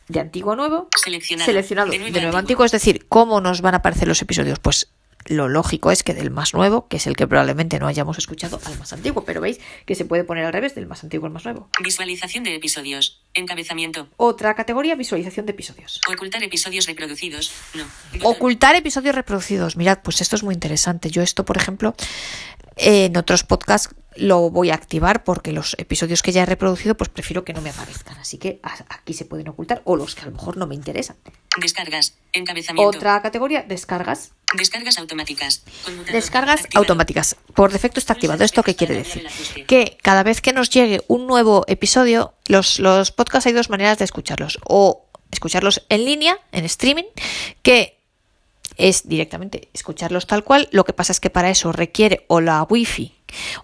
[0.08, 0.88] De antiguo a nuevo.
[1.02, 1.46] Seleccionado.
[1.46, 1.90] Seleccionado.
[1.90, 4.20] De De nuevo nuevo, a a antiguo, es decir, cómo nos van a aparecer los
[4.20, 4.58] episodios.
[4.58, 4.92] Pues
[5.26, 8.60] lo lógico es que del más nuevo, que es el que probablemente no hayamos escuchado,
[8.66, 9.24] al más antiguo.
[9.24, 11.70] Pero veis que se puede poner al revés, del más antiguo al más nuevo.
[11.82, 13.22] Visualización de episodios.
[13.32, 14.08] Encabezamiento.
[14.18, 16.02] Otra categoría, visualización de episodios.
[16.12, 17.52] Ocultar episodios reproducidos.
[17.72, 17.84] No.
[18.22, 19.76] Ocultar episodios reproducidos.
[19.76, 21.10] Mirad, pues esto es muy interesante.
[21.10, 21.94] Yo esto, por ejemplo,
[22.76, 27.08] en otros podcasts lo voy a activar porque los episodios que ya he reproducido, pues
[27.08, 28.16] prefiero que no me aparezcan.
[28.18, 31.16] Así que aquí se pueden ocultar o los que a lo mejor no me interesan.
[31.60, 32.14] Descargas.
[32.32, 32.96] Encabezamiento.
[32.96, 34.32] Otra categoría, descargas.
[34.56, 35.64] Descargas automáticas.
[36.12, 36.82] Descargas Activado.
[36.82, 37.36] automáticas.
[37.54, 38.44] Por defecto está activado.
[38.44, 39.26] ¿Esto qué quiere decir?
[39.66, 43.98] Que cada vez que nos llegue un nuevo episodio, los, los podcasts hay dos maneras
[43.98, 44.58] de escucharlos.
[44.64, 47.04] O escucharlos en línea, en streaming,
[47.62, 47.98] que
[48.76, 50.68] es directamente escucharlos tal cual.
[50.72, 53.13] Lo que pasa es que para eso requiere o la wifi,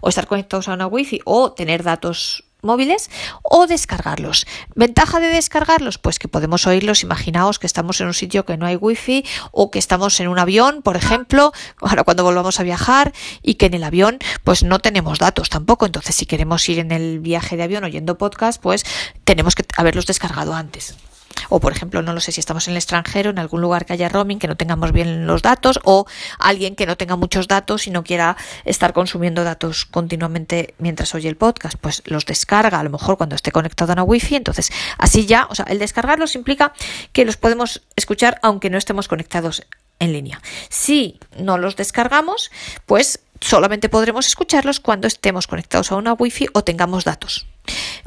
[0.01, 3.09] o estar conectados a una wifi, o tener datos móviles
[3.43, 4.45] o descargarlos.
[4.75, 8.65] Ventaja de descargarlos, pues que podemos oírlos, imaginaos que estamos en un sitio que no
[8.65, 13.13] hay wifi o que estamos en un avión, por ejemplo, ahora cuando volvamos a viajar
[13.41, 16.91] y que en el avión pues no tenemos datos tampoco, entonces si queremos ir en
[16.91, 18.85] el viaje de avión oyendo podcast, pues
[19.23, 20.95] tenemos que haberlos descargado antes.
[21.49, 23.93] O, por ejemplo, no lo sé si estamos en el extranjero, en algún lugar que
[23.93, 26.05] haya roaming, que no tengamos bien los datos, o
[26.39, 31.29] alguien que no tenga muchos datos y no quiera estar consumiendo datos continuamente mientras oye
[31.29, 34.35] el podcast, pues los descarga a lo mejor cuando esté conectado a una wifi.
[34.35, 36.73] Entonces, así ya, o sea, el descargarlos implica
[37.11, 39.63] que los podemos escuchar aunque no estemos conectados
[39.99, 40.41] en línea.
[40.69, 42.51] Si no los descargamos,
[42.85, 47.50] pues solamente podremos escucharlos cuando estemos conectados a una wifi o tengamos datos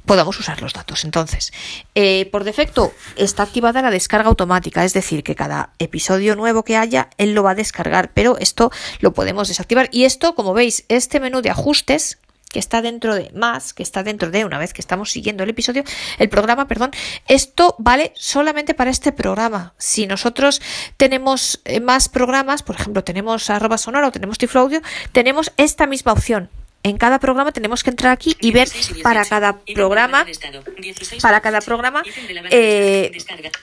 [0.07, 1.05] podamos usar los datos.
[1.05, 1.53] Entonces,
[1.95, 6.77] eh, por defecto está activada la descarga automática, es decir, que cada episodio nuevo que
[6.77, 9.89] haya, él lo va a descargar, pero esto lo podemos desactivar.
[9.93, 12.19] Y esto, como veis, este menú de ajustes
[12.55, 15.51] que está dentro de más, que está dentro de una vez que estamos siguiendo el
[15.51, 15.83] episodio,
[16.19, 16.93] el programa, perdón,
[17.27, 19.75] esto vale solamente para este programa.
[19.77, 20.63] Si nosotros
[20.97, 25.89] tenemos eh, más programas, por ejemplo, tenemos arroba sonora o tenemos tiflo audio, tenemos esta
[25.89, 26.49] misma opción.
[26.87, 29.31] En cada programa tenemos que entrar aquí y ver 16 y para 18.
[29.31, 30.63] cada programa barra de estado.
[30.79, 31.67] 16 para cada 18.
[31.67, 32.03] programa
[32.51, 33.11] eh,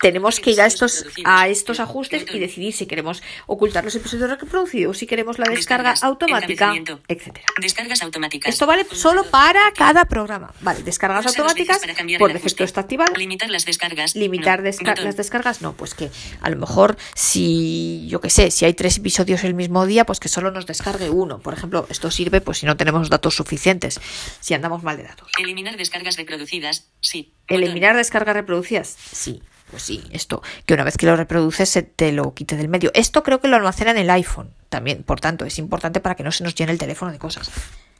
[0.01, 4.27] tenemos que ir a estos a estos ajustes y decidir si queremos ocultar los episodios
[4.39, 6.73] reproducidos, si queremos la descarga automática,
[7.07, 7.45] etcétera.
[7.61, 8.51] Descargas automáticas.
[8.53, 10.51] Esto vale solo para cada programa.
[10.61, 11.79] Vale, descargas automáticas,
[12.17, 13.13] por defecto está activado.
[13.15, 14.15] Limitar las descargas.
[14.15, 14.69] Limitar No.
[14.69, 16.09] desca- las descargas, no, pues que
[16.41, 20.19] a lo mejor si, yo qué sé, si hay tres episodios el mismo día, pues
[20.19, 21.37] que solo nos descargue uno.
[21.37, 24.01] Por ejemplo, esto sirve pues si no tenemos datos suficientes
[24.39, 25.31] si andamos mal de datos.
[25.37, 26.89] Eliminar descargas reproducidas.
[26.99, 27.33] Sí.
[27.47, 28.97] Eliminar descargas reproducidas.
[29.11, 29.43] Sí.
[29.69, 32.91] Pues sí, esto, que una vez que lo reproduces se te lo quite del medio.
[32.93, 36.23] Esto creo que lo almacena en el iPhone también, por tanto, es importante para que
[36.23, 37.49] no se nos llene el teléfono de cosas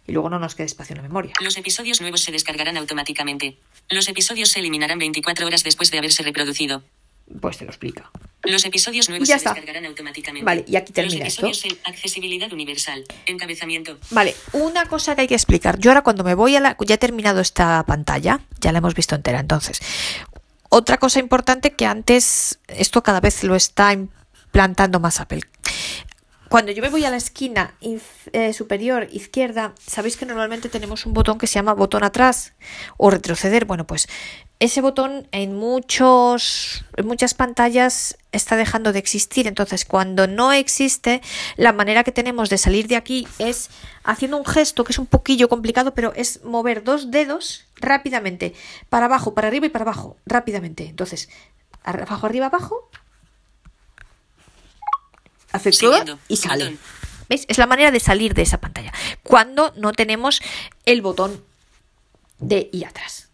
[0.07, 1.33] y luego no nos quede espacio en la memoria.
[1.41, 3.57] Los episodios nuevos se descargarán automáticamente.
[3.89, 6.83] Los episodios se eliminarán 24 horas después de haberse reproducido.
[7.39, 8.09] Pues te lo explica.
[8.43, 9.53] Los episodios nuevos Ya se está.
[9.53, 10.43] descargarán automáticamente.
[10.45, 11.45] Vale, y aquí Los termina esto.
[11.45, 13.03] episodios en accesibilidad universal.
[13.27, 13.99] Encabezamiento.
[14.09, 15.77] Vale, una cosa que hay que explicar.
[15.79, 16.75] Yo ahora cuando me voy a la...
[16.85, 19.79] Ya he terminado esta pantalla, ya la hemos visto entera entonces.
[20.69, 25.41] Otra cosa importante que antes, esto cada vez lo está implantando más Apple.
[26.51, 31.13] Cuando yo me voy a la esquina eh, superior izquierda, sabéis que normalmente tenemos un
[31.13, 32.55] botón que se llama botón atrás
[32.97, 33.63] o retroceder.
[33.63, 34.09] Bueno, pues
[34.59, 39.47] ese botón en muchos en muchas pantallas está dejando de existir.
[39.47, 41.21] Entonces, cuando no existe,
[41.55, 43.69] la manera que tenemos de salir de aquí es
[44.03, 48.53] haciendo un gesto que es un poquillo complicado, pero es mover dos dedos rápidamente,
[48.89, 50.85] para abajo, para arriba y para abajo, rápidamente.
[50.87, 51.29] Entonces,
[51.85, 52.89] abajo, arriba, abajo,
[55.51, 55.69] hace
[56.27, 56.65] y sale.
[56.65, 56.79] Botón.
[57.29, 57.45] ¿Veis?
[57.47, 58.91] Es la manera de salir de esa pantalla.
[59.23, 60.41] Cuando no tenemos
[60.85, 61.43] el botón
[62.39, 63.29] de ir atrás.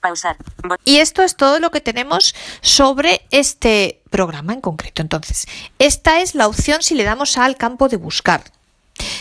[0.00, 0.36] Pausar.
[0.84, 5.00] Y esto es todo lo que tenemos sobre este programa en concreto.
[5.00, 5.46] Entonces,
[5.78, 8.42] esta es la opción si le damos al campo de buscar.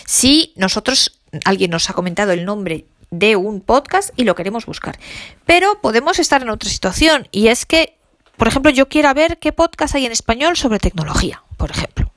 [0.06, 4.97] Si nosotros, alguien nos ha comentado el nombre de un podcast y lo queremos buscar.
[5.45, 7.97] Pero podemos estar en otra situación y es que,
[8.41, 12.12] por ejemplo, yo quiero ver qué podcast hay en español sobre tecnología, por ejemplo.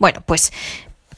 [0.00, 0.52] Bueno, pues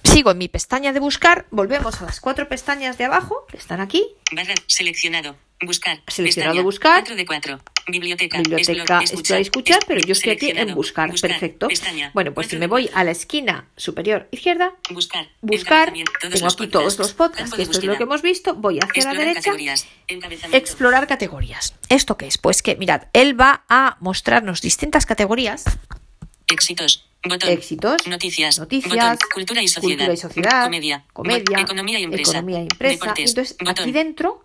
[0.04, 3.80] sigo en mi pestaña de buscar, volvemos a las cuatro pestañas de abajo, que están
[3.80, 4.52] aquí, Barra.
[4.66, 5.34] Seleccionado.
[5.62, 6.02] Buscar.
[6.08, 6.62] Seleccionado Pestaña.
[6.62, 7.00] buscar.
[7.00, 7.60] 4 de 4.
[7.90, 8.38] Biblioteca.
[8.38, 11.68] biblioteca, escuchar, Es- pero yo estoy aquí en buscar, perfecto.
[11.68, 12.10] Pestaña.
[12.14, 15.28] Bueno, pues si me voy a la esquina superior izquierda, Buscar.
[15.40, 19.04] buscar, tengo aquí todos los podcasts, que esto es lo que hemos visto, voy hacia
[19.04, 19.86] la derecha, categorías.
[20.52, 21.74] Explorar categorías.
[21.88, 22.38] ¿Esto qué es?
[22.38, 25.64] Pues que, mirad, él va a mostrarnos distintas categorías,
[26.48, 27.06] Éxitos.
[27.22, 27.50] Botón.
[27.50, 28.58] éxitos, Noticias.
[28.58, 29.18] noticias, Botón.
[29.34, 29.96] Cultura y sociedad.
[29.96, 31.04] cultura y sociedad, Comedia.
[31.60, 32.30] Economía y empresa.
[32.32, 32.92] economía y empresa.
[32.94, 33.18] Deportes.
[33.18, 33.82] Y entonces, Botón.
[33.82, 34.44] aquí dentro,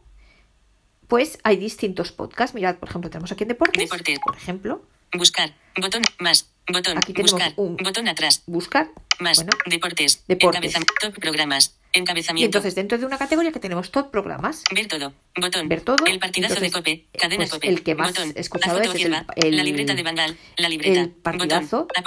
[1.07, 2.55] pues hay distintos podcasts.
[2.55, 4.17] Mirad, por ejemplo, tenemos aquí en deportes, Deporte.
[4.23, 4.81] por ejemplo,
[5.13, 5.53] Buscar.
[5.79, 6.01] Botón.
[6.19, 6.49] Más.
[6.67, 6.97] Botón.
[6.97, 7.53] Aquí tenemos Buscar.
[7.57, 8.43] un- Botón atrás.
[8.47, 8.89] buscar,
[9.19, 9.37] Más.
[9.37, 10.23] bueno, Deportes.
[10.27, 10.73] Deportes.
[10.99, 11.77] Top programas.
[11.93, 12.45] y Encabezamiento.
[12.57, 15.13] entonces dentro de una categoría que tenemos top programas, Ver todo.
[15.39, 15.69] Botón.
[15.69, 15.95] Ver todo.
[16.05, 17.05] El partidazo Entonces, de Cope.
[17.17, 17.69] Cadena pues, Cope.
[17.69, 18.33] el que más Botón.
[18.35, 20.35] escuchado es el- el- La libreta de Bangal.
[20.57, 20.99] La libreta.
[20.99, 21.87] el partidazo Botón.
[21.95, 22.01] De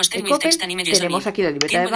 [0.70, 1.86] y Medio tenemos aquí la libreta de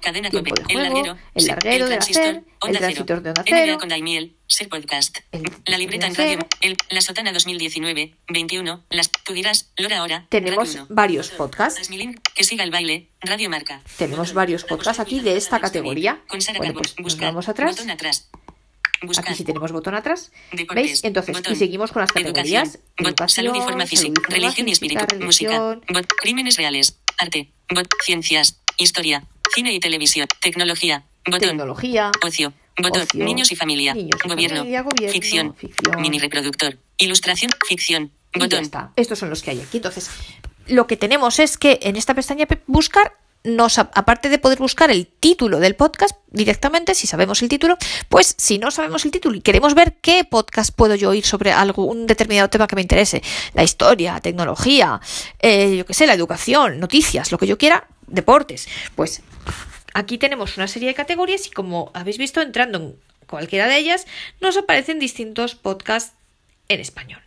[0.00, 0.62] Cadena tiempo Cope.
[0.62, 1.18] de El juego, larguero.
[1.34, 4.35] el larguero de transistor, Acer, el Onda transistor de Onda Cero.
[4.48, 5.18] Ser podcast.
[5.32, 6.38] el La libreta en radio.
[6.60, 8.14] El, la sotana 2019.
[8.28, 8.84] 21.
[8.90, 9.72] Las, tú dirás.
[9.76, 10.26] Lora ahora.
[10.28, 11.88] Tenemos Radio varios podcasts.
[12.34, 13.08] Que siga el baile.
[13.20, 13.82] Radio Marca.
[13.98, 16.22] Tenemos varios podcasts aquí de esta categoría.
[16.28, 17.28] Con Sara Bueno, pues nos Buscar.
[17.28, 17.72] vamos atrás.
[17.72, 18.28] Botón atrás.
[19.18, 20.32] Aquí sí tenemos botón atrás.
[20.52, 21.04] Deportes, ¿Veis?
[21.04, 21.52] Entonces, botón.
[21.52, 22.68] y seguimos con las categorías.
[22.76, 27.88] Educación, Educación, salud y forma física, religión y espíritu, música, bot, crímenes reales, arte, bot,
[28.04, 34.20] ciencias, historia, cine y televisión, tecnología, botón, tecnología, ocio, botón, ocio, niños y familia, niños
[34.24, 36.00] y gobierno, familia, gobierno, ficción, ficción.
[36.00, 38.92] mini reproductor, ilustración, ficción, y ya botón, está.
[38.96, 39.78] Estos son los que hay aquí.
[39.78, 40.10] Entonces,
[40.66, 43.12] lo que tenemos es que en esta pestaña pe- buscar
[43.44, 48.34] nos, aparte de poder buscar el título del podcast directamente, si sabemos el título, pues
[48.36, 51.84] si no sabemos el título y queremos ver qué podcast puedo yo oír sobre algo,
[51.84, 53.22] un determinado tema que me interese,
[53.54, 55.00] la historia, tecnología,
[55.38, 59.22] eh, yo qué sé, la educación, noticias, lo que yo quiera, deportes, pues
[59.96, 64.06] aquí tenemos una serie de categorías y como habéis visto, entrando en cualquiera de ellas,
[64.40, 66.14] nos aparecen distintos podcasts
[66.68, 67.22] en español.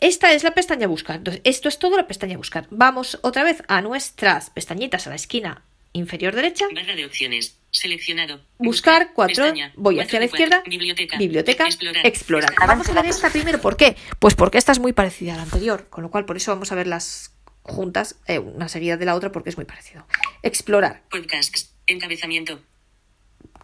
[0.00, 1.16] Esta es la pestaña buscar.
[1.16, 2.68] Entonces, esto es todo la pestaña buscar.
[2.70, 6.66] Vamos otra vez a nuestras pestañitas a la esquina inferior derecha.
[6.72, 11.66] barra de opciones, seleccionado, Buscar cuatro, pestaña, voy cuatro hacia la cuatro, izquierda, biblioteca, biblioteca,
[11.66, 12.54] explorar, explorar.
[12.68, 13.96] Vamos a ver esta primero, ¿por qué?
[14.20, 16.70] Pues porque esta es muy parecida a la anterior, con lo cual por eso vamos
[16.70, 17.32] a verlas
[17.68, 20.06] juntas, eh, una seguida de la otra, porque es muy parecido.
[20.42, 22.60] Explorar, podcasts, encabezamiento,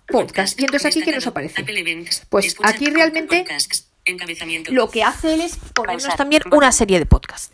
[0.07, 0.61] podcast.
[0.61, 1.65] Y entonces aquí, ¿qué nos aparece?
[2.29, 3.45] Pues aquí realmente.
[4.71, 7.51] Lo que hace él es ponernos también una serie de podcasts.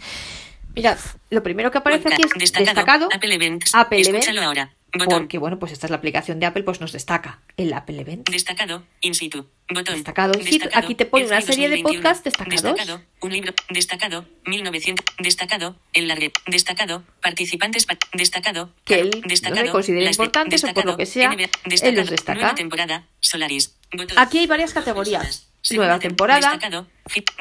[0.74, 0.98] Mirad,
[1.30, 3.74] lo primero que aparece aquí es destacado, Apple Events.
[3.74, 4.74] Apple Escúchalo Events, ahora.
[4.92, 5.20] Botón.
[5.20, 8.28] porque bueno, pues esta es la aplicación de Apple, pues nos destaca el Apple Event.
[8.28, 8.84] Destacado.
[9.00, 9.46] In situ.
[9.68, 9.94] Botón.
[9.96, 10.68] Destacado in situ.
[10.74, 11.54] Aquí te pone una F 2021.
[11.54, 12.62] serie de podcasts destacados.
[12.62, 13.02] Destacado.
[13.20, 13.52] Un libro.
[13.68, 14.24] Destacado.
[14.46, 15.04] 1900.
[15.18, 15.76] Destacado.
[15.92, 16.32] El largue.
[16.46, 17.04] Destacado.
[17.22, 17.86] Participantes.
[17.86, 18.72] pa- destacado.
[18.84, 19.64] Que él no destacado.
[19.64, 21.48] le considera importantes o por lo que sea, NBA,
[21.82, 22.40] él los destaca.
[22.40, 23.06] Nueva temporada.
[23.20, 23.76] Solaris.
[23.92, 24.18] Botón.
[24.18, 25.49] Aquí hay varias categorías.
[25.76, 26.40] Nueva tem- temporada.
[26.52, 26.86] Destacado.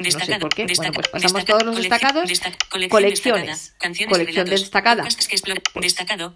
[0.00, 0.66] No sé por qué.
[0.76, 2.28] Bueno, pues pasamos todos los destacados.
[2.90, 3.74] Colecciones.
[4.10, 5.04] Colección destacada.
[5.30, 6.34] explora- destacado.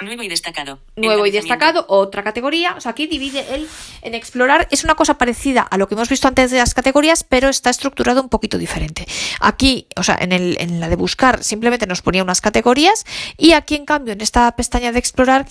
[0.00, 0.80] Nuevo y destacado.
[0.96, 2.74] nuevo y destacado, otra categoría.
[2.76, 3.68] O sea, aquí divide él
[4.02, 4.68] en explorar.
[4.70, 7.68] Es una cosa parecida a lo que hemos visto antes de las categorías, pero está
[7.70, 9.06] estructurado un poquito diferente.
[9.40, 13.04] Aquí, o sea, en, el, en la de buscar simplemente nos ponía unas categorías
[13.36, 15.46] y aquí, en cambio, en esta pestaña de explorar,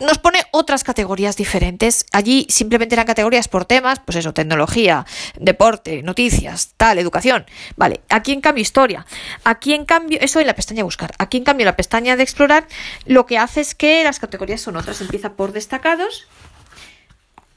[0.00, 2.06] nos pone otras categorías diferentes.
[2.12, 5.06] Allí simplemente eran categorías por temas, pues eso, tecnología,
[5.38, 7.46] deporte, noticias, tal, educación.
[7.76, 9.06] Vale, aquí en cambio historia.
[9.44, 11.12] Aquí en cambio, eso en la pestaña buscar.
[11.18, 12.66] Aquí en cambio la pestaña de explorar,
[13.06, 15.00] lo que hace es que las categorías son otras.
[15.00, 16.26] Empieza por destacados.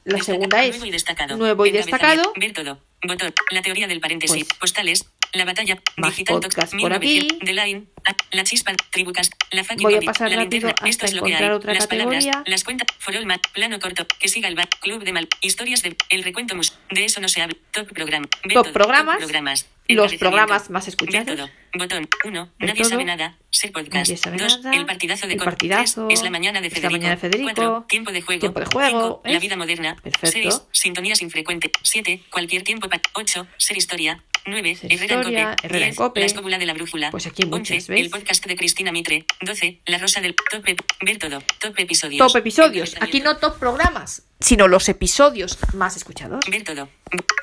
[0.04, 1.38] La segunda es nuevo y destacado.
[1.38, 2.34] nuevo y destacado.
[2.36, 2.80] Ver todo.
[3.04, 3.34] Botón.
[3.52, 4.46] La teoría del paréntesis.
[4.46, 5.06] Pues, postales.
[5.34, 5.82] La batalla.
[5.98, 7.88] más podcast por 1900, aquí.
[8.32, 8.74] La chispa.
[8.92, 9.34] Tribucast.
[9.52, 11.34] La fucking Voy a pasar la rápido hasta es lo que hay.
[11.34, 12.26] encontrar otra las palabras.
[12.26, 12.44] categoría.
[12.52, 12.88] Las cuentas.
[13.00, 13.42] For all mat.
[13.54, 14.06] Plano corto.
[14.20, 14.56] Que siga el.
[14.82, 15.28] Club de mal.
[15.42, 15.96] Historias de.
[16.10, 16.74] El recuento mus.
[16.90, 17.56] De eso no se habla.
[17.72, 18.28] Top program.
[18.54, 19.18] Top programas.
[19.18, 19.68] programas.
[19.88, 21.50] Los programas más escuchados.
[21.74, 22.50] Botón 1.
[22.60, 23.38] Ver Nadie sabe nada.
[23.50, 23.94] Ser podcast.
[24.10, 24.62] Nadie sabe 2.
[24.64, 24.76] nada.
[24.76, 26.08] El partidazo de El partidazo.
[26.10, 26.92] Es la mañana de Federico.
[26.92, 27.52] mañana de Federico.
[27.56, 27.86] 4.
[27.88, 28.40] Tiempo de juego.
[28.40, 29.96] Tiempo de juego, Cinco, La vida moderna.
[29.96, 30.52] Perfecto.
[30.52, 30.62] 6.
[30.72, 31.72] Sintonías infrecuente.
[31.82, 32.24] 7.
[32.30, 32.90] Cualquier tiempo.
[33.14, 33.48] 8.
[33.58, 34.24] Ser historia.
[34.46, 34.76] 9.
[34.76, 35.68] Ser Herrera en historia, cope.
[35.68, 35.98] Herrera en 10.
[35.98, 36.20] cope.
[36.22, 37.12] La escóbula de la brújula.
[37.12, 37.92] Pues aquí muchas, 11.
[37.92, 38.02] ¿ves?
[38.02, 39.26] El podcast de Cristina Mitre.
[39.42, 39.82] 12.
[39.86, 40.66] La rosa del top.
[40.66, 41.42] ep- Ver todo.
[41.60, 42.20] Top episodios.
[42.28, 42.96] Top episodios.
[43.00, 46.40] Aquí no top programas, sino los episodios más escuchados.
[46.50, 46.90] Ver todo.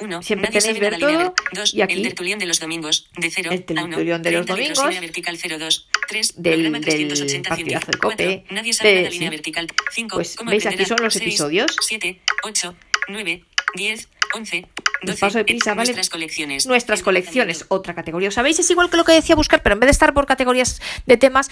[0.00, 0.22] 1.
[0.22, 1.74] Siempre tenéis ver todo, 2.
[1.74, 3.08] y aquí- el tertulión de los domingos.
[3.16, 5.00] De 0 El tertulión de los domingos.
[5.00, 5.88] vertical 02.
[6.08, 6.34] 3.
[6.42, 9.68] Del- del 380 partidazo de 4, Cope, Nadie sabe de- la línea vertical.
[9.92, 10.16] 5.
[10.16, 10.66] Pues, ¿veis?
[10.66, 11.76] Aquí son los episodios.
[11.86, 12.20] 7.
[12.44, 12.74] 8.
[13.08, 13.44] 9.
[13.74, 14.08] 10.
[14.34, 14.66] 11.
[15.02, 15.20] Los 12.
[15.20, 15.86] paso de prisa, ¿vale?
[15.86, 16.66] Nuestras colecciones.
[16.66, 18.30] Nuestras colecciones, otra categoría.
[18.30, 18.58] ¿Sabéis?
[18.58, 21.16] Es igual que lo que decía buscar, pero en vez de estar por categorías de
[21.16, 21.50] temas,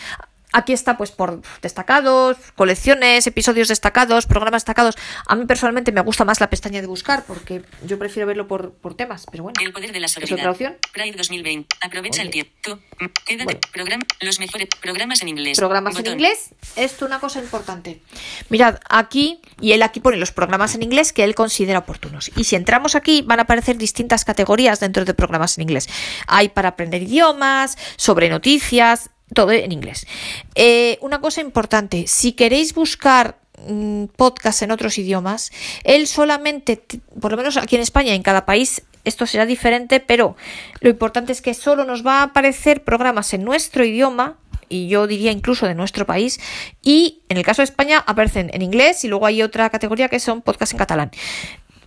[0.57, 4.97] aquí está pues por destacados, colecciones, episodios destacados, programas destacados.
[5.27, 8.73] A mí personalmente me gusta más la pestaña de buscar porque yo prefiero verlo por,
[8.73, 9.61] por temas, pero bueno.
[9.63, 10.77] El poder de la ¿Es otra opción?
[10.93, 11.77] Pride 2020.
[11.83, 12.23] Aprovecha Oye.
[12.23, 12.53] el tiempo.
[12.63, 12.75] Tú.
[12.75, 13.45] mm, Quédate.
[13.45, 13.61] Bueno.
[13.73, 14.05] Programa.
[14.21, 15.59] Los mejores programas en inglés.
[15.59, 18.01] Programas en inglés, esto una cosa importante.
[18.49, 22.31] Mirad, aquí, y él aquí pone los programas en inglés que él considera oportunos.
[22.37, 25.89] Y si entramos aquí, van a aparecer distintas categorías dentro de programas en inglés.
[26.27, 30.07] Hay para aprender idiomas, sobre noticias, todo en inglés.
[30.55, 35.51] Eh, una cosa importante, si queréis buscar mm, podcast en otros idiomas,
[35.85, 36.83] él solamente,
[37.21, 40.37] por lo menos aquí en España, en cada país esto será diferente, pero
[40.81, 44.37] lo importante es que solo nos va a aparecer programas en nuestro idioma,
[44.69, 46.41] y yo diría incluso de nuestro país,
[46.83, 50.19] y en el caso de España aparecen en inglés y luego hay otra categoría que
[50.19, 51.11] son podcasts en catalán.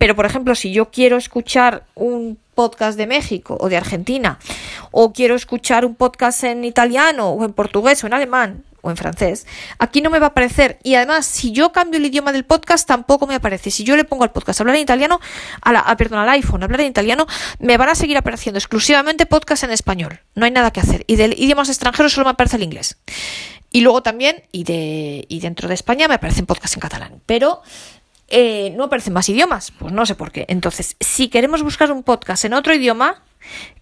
[0.00, 4.38] Pero, por ejemplo, si yo quiero escuchar un podcast de México o de Argentina,
[4.92, 8.96] o quiero escuchar un podcast en italiano o en portugués o en alemán o en
[8.96, 9.46] francés,
[9.78, 10.78] aquí no me va a aparecer.
[10.82, 13.70] Y además, si yo cambio el idioma del podcast, tampoco me aparece.
[13.70, 15.20] Si yo le pongo al podcast hablar en italiano,
[15.60, 17.26] a la, a- perdón, al iPhone hablar en italiano,
[17.58, 20.20] me van a seguir apareciendo exclusivamente podcast en español.
[20.34, 21.04] No hay nada que hacer.
[21.08, 22.96] Y de idiomas extranjeros solo me aparece el inglés.
[23.70, 27.20] Y luego también, y, de, y dentro de España me aparecen podcasts en catalán.
[27.26, 27.60] Pero
[28.30, 29.72] eh, no aparecen más idiomas.
[29.72, 30.46] Pues no sé por qué.
[30.48, 33.22] Entonces, si queremos buscar un podcast en otro idioma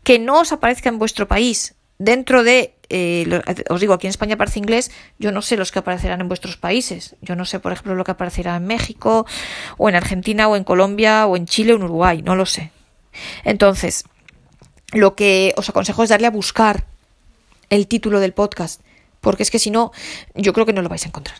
[0.02, 4.34] que no os aparezca en vuestro país, dentro de, eh, os digo, aquí en España
[4.34, 7.16] aparece inglés, yo no sé los que aparecerán en vuestros países.
[7.20, 9.26] Yo no sé, por ejemplo, lo que aparecerá en México,
[9.76, 12.22] o en Argentina, o en Colombia, o en Chile, o en Uruguay.
[12.22, 12.70] No lo sé.
[13.44, 14.04] Entonces,
[14.92, 16.86] lo que os aconsejo es darle a buscar
[17.68, 18.80] el título del podcast,
[19.20, 19.92] porque es que si no,
[20.34, 21.38] yo creo que no lo vais a encontrar.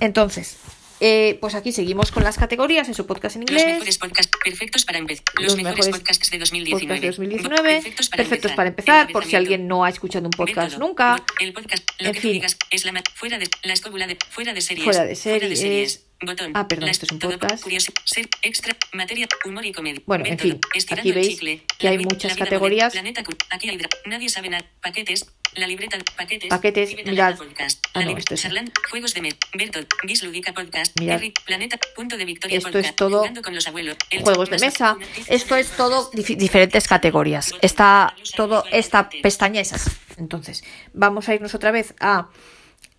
[0.00, 0.56] Entonces,
[1.00, 3.66] eh, pues aquí seguimos con las categorías en su podcast en Los inglés.
[3.66, 5.24] mejores podcasts perfectos para empezar.
[5.34, 6.86] Los, Los mejores, podcasts de 2019.
[6.86, 8.56] Podcast de 2019, Perfectos para perfectos empezar.
[8.56, 11.22] para empezar, por si alguien no ha escuchado un podcast nunca.
[11.40, 12.30] El podcast, lo En que fin.
[12.30, 14.84] tú digas, es la ma- fuera de la escóbula de fuera de series.
[14.84, 16.06] Fuera de series.
[16.22, 16.52] Botón.
[16.54, 17.62] Ah, perdón, Las- esto es un podcast.
[17.62, 20.00] curioso, ser, extra, materia, humor y comedia.
[20.06, 20.58] Bueno, en fin,
[20.90, 21.62] aquí veis chicle.
[21.78, 22.92] que hay muchas categorías.
[22.92, 24.64] Planeta aquí hay nadie sabe nada.
[24.80, 25.26] Paquetes.
[25.56, 26.48] La libreta de paquetes.
[26.48, 27.36] Paquetes, mirad.
[27.36, 27.84] podcast.
[27.94, 29.34] Ah, La no, es- Charlan, juegos de med.
[29.54, 29.84] Ver todo.
[30.04, 30.98] Bis Ludica podcast.
[30.98, 31.16] Mirad.
[31.18, 31.78] Perry, Planeta.
[31.94, 32.90] Punto de Victoria Esto podcast.
[32.90, 33.96] es todo con los abuelos.
[34.10, 34.96] El juegos de mesa.
[35.28, 37.54] Esto es todo dif- diferentes categorías.
[37.62, 39.90] Está todo esta pestaña es así.
[40.16, 42.28] Entonces, vamos a irnos otra vez a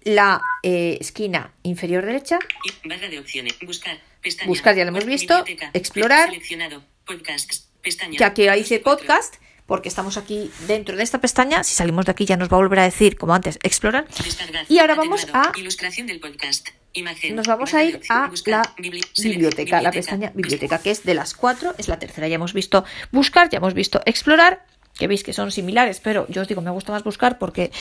[0.03, 2.39] la eh, esquina inferior derecha.
[2.83, 3.53] Y barra de opciones.
[3.61, 3.99] Buscar.
[4.21, 4.47] Pestaña.
[4.47, 5.43] Buscar, ya lo hemos visto.
[5.73, 6.29] Explorar.
[6.29, 6.83] Seleccionado.
[7.05, 7.67] Podcasts.
[7.81, 8.17] Pestaña.
[8.17, 9.05] que aquí dice 24.
[9.05, 9.35] podcast,
[9.65, 11.63] porque estamos aquí dentro de esta pestaña.
[11.63, 14.08] Si salimos de aquí ya nos va a volver a decir, como antes, explorar.
[14.23, 14.65] Descargar.
[14.69, 16.69] Y ahora vamos a Ilustración del podcast.
[16.94, 17.35] Imagen.
[17.35, 18.73] nos vamos a ir a Buscar.
[18.77, 18.89] la
[19.21, 22.29] biblioteca, la pestaña biblioteca, que es de las cuatro, es la tercera.
[22.29, 24.65] Ya hemos visto buscar, ya hemos visto explorar,
[24.98, 27.71] que veis que son similares, pero yo os digo, me gusta más buscar porque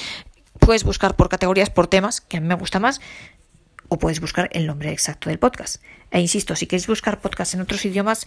[0.59, 3.01] puedes buscar por categorías, por temas, que a mí me gusta más,
[3.89, 5.83] o puedes buscar el nombre exacto del podcast.
[6.11, 8.27] E insisto, si queréis buscar podcast en otros idiomas,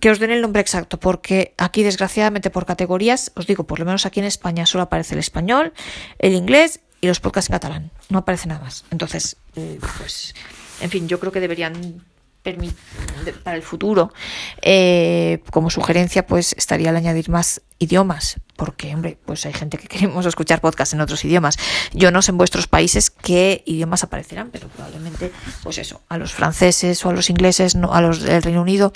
[0.00, 3.84] que os den el nombre exacto, porque aquí desgraciadamente por categorías, os digo, por lo
[3.84, 5.72] menos aquí en España solo aparece el español,
[6.18, 7.90] el inglés y los podcasts en catalán.
[8.08, 8.84] No aparece nada más.
[8.90, 10.34] Entonces, eh, pues,
[10.80, 12.02] en fin, yo creo que deberían
[13.42, 14.12] para el futuro,
[14.60, 19.88] eh, como sugerencia, pues estaría el añadir más idiomas, porque, hombre, pues hay gente que
[19.88, 21.56] queremos escuchar podcasts en otros idiomas.
[21.92, 25.32] Yo no sé en vuestros países qué idiomas aparecerán, pero probablemente,
[25.62, 28.92] pues eso, a los franceses o a los ingleses, no, a los del Reino Unido,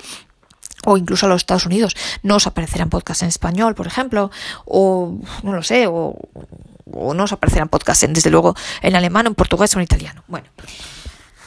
[0.93, 4.31] o incluso a los Estados Unidos, no os aparecerán podcasts en español, por ejemplo,
[4.65, 6.17] o no lo sé, o,
[6.91, 10.23] o no os aparecerán podcasts, en, desde luego, en alemán, en portugués o en italiano.
[10.27, 10.47] Bueno,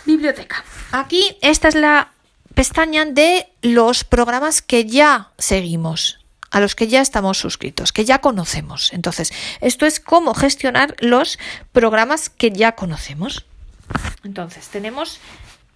[0.05, 0.65] biblioteca.
[0.93, 2.13] Aquí esta es la
[2.55, 6.19] pestaña de los programas que ya seguimos
[6.51, 8.93] a los que ya estamos suscritos, que ya conocemos.
[8.93, 11.39] Entonces, esto es cómo gestionar los
[11.73, 13.47] programas que ya conocemos.
[14.23, 15.19] Entonces, tenemos,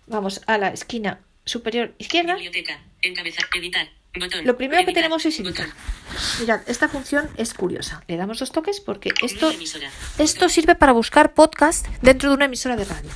[0.07, 2.35] vamos a la esquina superior izquierda.
[2.35, 2.79] Biblioteca.
[3.07, 3.45] Encabezar.
[3.55, 3.89] Editar.
[4.19, 4.47] Botón.
[4.47, 5.67] Lo primero que tenemos es editar.
[5.67, 5.81] Botón.
[6.41, 8.03] Mirad, esta función es curiosa.
[8.09, 9.91] Le damos dos toques porque esto, emisora.
[10.19, 13.11] esto sirve para buscar podcast dentro de una emisora de radio.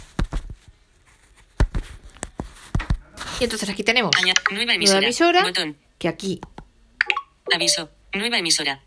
[3.41, 4.11] Y entonces aquí tenemos
[4.51, 5.43] Nueva nueva emisora.
[5.43, 5.77] Botón.
[5.99, 6.41] que aquí
[7.55, 7.91] Aviso.
[8.13, 8.83] Nueva emisora.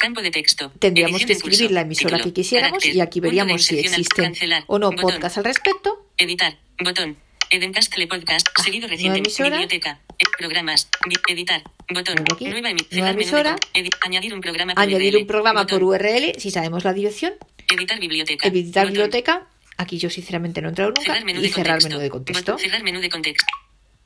[0.00, 0.72] Campo de texto.
[0.78, 1.48] tendríamos que curso.
[1.48, 2.24] escribir la emisora Título.
[2.24, 2.96] que quisiéramos Carácter.
[2.96, 4.64] y aquí veríamos si existen cancelar.
[4.66, 5.02] o no Botón.
[5.12, 6.06] podcasts al respecto.
[6.16, 6.58] Editar.
[6.82, 7.16] Botón.
[7.50, 8.46] Edencast Podcast.
[8.62, 9.18] Seguido nueva reciente.
[9.20, 9.50] emisora.
[9.50, 10.00] Biblioteca.
[10.38, 10.88] Programas.
[11.28, 11.62] Editar.
[11.92, 12.16] Botón.
[12.40, 13.56] Nueva, Nueva emisora.
[14.04, 15.20] añadir un programa por Añadir URL.
[15.22, 15.88] un programa por Botón.
[16.06, 17.32] URL si sabemos la dirección.
[17.70, 18.46] Editar biblioteca.
[18.48, 18.92] Editar Botón.
[18.92, 19.46] biblioteca.
[19.76, 21.02] Aquí yo sinceramente no he entrado nunca.
[21.02, 21.88] Cerrar menú Y cerrar contexto.
[21.88, 22.58] menú de contexto.
[22.58, 23.46] Cerrar menú de contexto.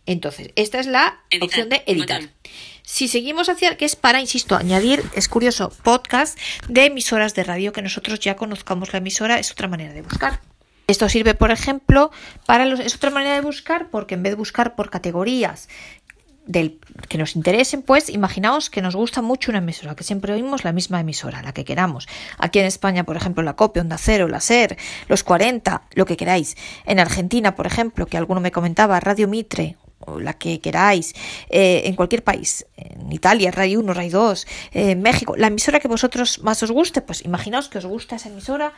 [0.05, 1.47] Entonces, esta es la Editar.
[1.49, 2.20] opción de editar.
[2.20, 2.34] Botón.
[2.82, 6.36] Si seguimos hacia, que es para, insisto, añadir, es curioso, podcast
[6.68, 10.40] de emisoras de radio que nosotros ya conozcamos la emisora, es otra manera de buscar.
[10.87, 12.11] Esto sirve, por ejemplo,
[12.47, 15.68] para los, es otra manera de buscar porque en vez de buscar por categorías
[16.47, 20.64] del que nos interesen, pues imaginaos que nos gusta mucho una emisora, que siempre oímos
[20.64, 22.09] la misma emisora, la que queramos.
[22.39, 24.76] Aquí en España, por ejemplo, la COPE, Onda Cero, la SER,
[25.09, 26.57] los 40, lo que queráis.
[26.85, 31.14] En Argentina, por ejemplo, que alguno me comentaba, Radio Mitre, o la que queráis,
[31.49, 35.78] eh, en cualquier país, en Italia, Radio 1, Radio 2, eh, en México, la emisora
[35.80, 38.72] que vosotros más os guste, pues imaginaos que os gusta esa emisora,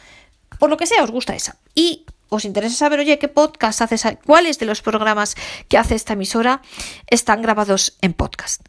[0.59, 1.57] por lo que sea, os gusta esa.
[1.75, 5.37] Y os interesa saber, oye, qué podcast hace esa, cuáles de los programas
[5.69, 6.63] que hace esta emisora
[7.07, 8.63] están grabados en podcast.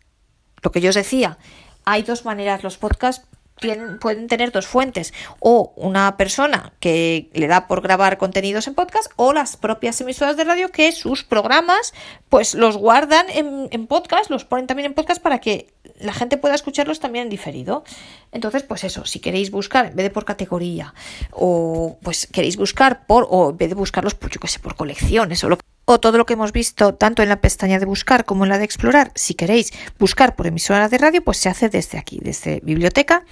[0.61, 1.37] Lo que yo os decía,
[1.83, 3.25] hay dos maneras, los podcasts
[3.59, 8.75] tienen, pueden tener dos fuentes, o una persona que le da por grabar contenidos en
[8.75, 11.93] podcast, o las propias emisoras de radio que sus programas
[12.29, 16.37] pues los guardan en, en podcast, los ponen también en podcast para que la gente
[16.37, 17.83] pueda escucharlos también en diferido.
[18.31, 20.93] Entonces, pues eso, si queréis buscar, en vez de por categoría,
[21.31, 24.75] o pues queréis buscar por, o en vez de buscarlos, pues yo qué sé, por
[24.75, 28.25] colecciones, o lo o todo lo que hemos visto tanto en la pestaña de buscar
[28.25, 31.69] como en la de explorar, si queréis buscar por emisora de radio, pues se hace
[31.69, 33.23] desde aquí, desde biblioteca,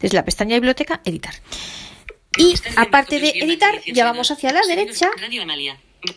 [0.00, 1.34] desde la pestaña de biblioteca, editar.
[2.36, 5.08] Y aparte de editar, ya vamos hacia la derecha.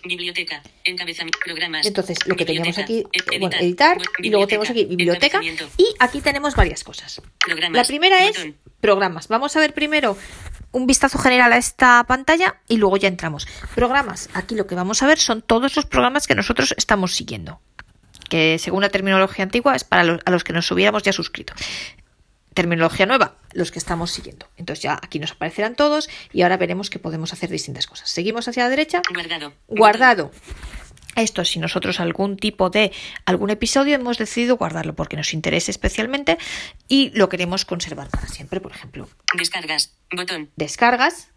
[0.03, 0.61] Biblioteca.
[0.83, 1.39] Encabezamiento.
[1.43, 1.85] Programas.
[1.85, 5.41] Entonces, lo que teníamos aquí, E- bueno, editar, y luego tenemos aquí biblioteca,
[5.77, 7.21] y aquí tenemos varias cosas.
[7.45, 7.75] Programas.
[7.77, 8.57] La primera es Botón.
[8.81, 9.27] programas.
[9.27, 10.17] Vamos a ver primero
[10.71, 13.47] un vistazo general a esta pantalla y luego ya entramos.
[13.75, 14.29] Programas.
[14.33, 17.61] Aquí lo que vamos a ver son todos los programas que nosotros estamos siguiendo.
[18.29, 21.53] Que según la terminología antigua es para los, a los que nos hubiéramos ya suscrito.
[22.53, 24.47] Terminología nueva, los que estamos siguiendo.
[24.57, 28.09] Entonces ya aquí nos aparecerán todos y ahora veremos que podemos hacer distintas cosas.
[28.09, 29.01] Seguimos hacia la derecha.
[29.13, 29.53] Guardado.
[29.67, 30.31] Guardado.
[31.15, 32.91] Esto si nosotros algún tipo de
[33.25, 36.37] algún episodio hemos decidido guardarlo porque nos interesa especialmente
[36.87, 39.95] y lo queremos conservar para siempre, por ejemplo, Descargas.
[40.11, 40.49] Botón.
[40.55, 41.29] descargas,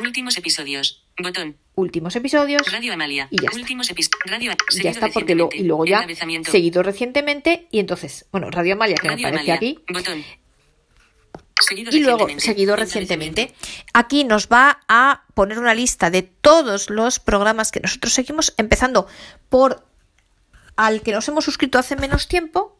[0.00, 1.05] Últimos episodios.
[1.22, 1.56] Botón.
[1.74, 3.28] últimos episodios Radio Amalia.
[3.30, 3.60] Y ya está.
[3.60, 4.20] Últimos episodios.
[4.26, 6.06] Radio y seguido ya está porque lo, y luego ya
[6.44, 9.54] seguido recientemente y entonces, bueno, Radio Amalia que me Radio aparece Amalia.
[9.54, 10.24] aquí Botón.
[11.58, 13.54] Seguido y luego seguido recientemente.
[13.94, 19.06] Aquí nos va a poner una lista de todos los programas que nosotros seguimos, empezando
[19.48, 19.86] por
[20.76, 22.75] al que nos hemos suscrito hace menos tiempo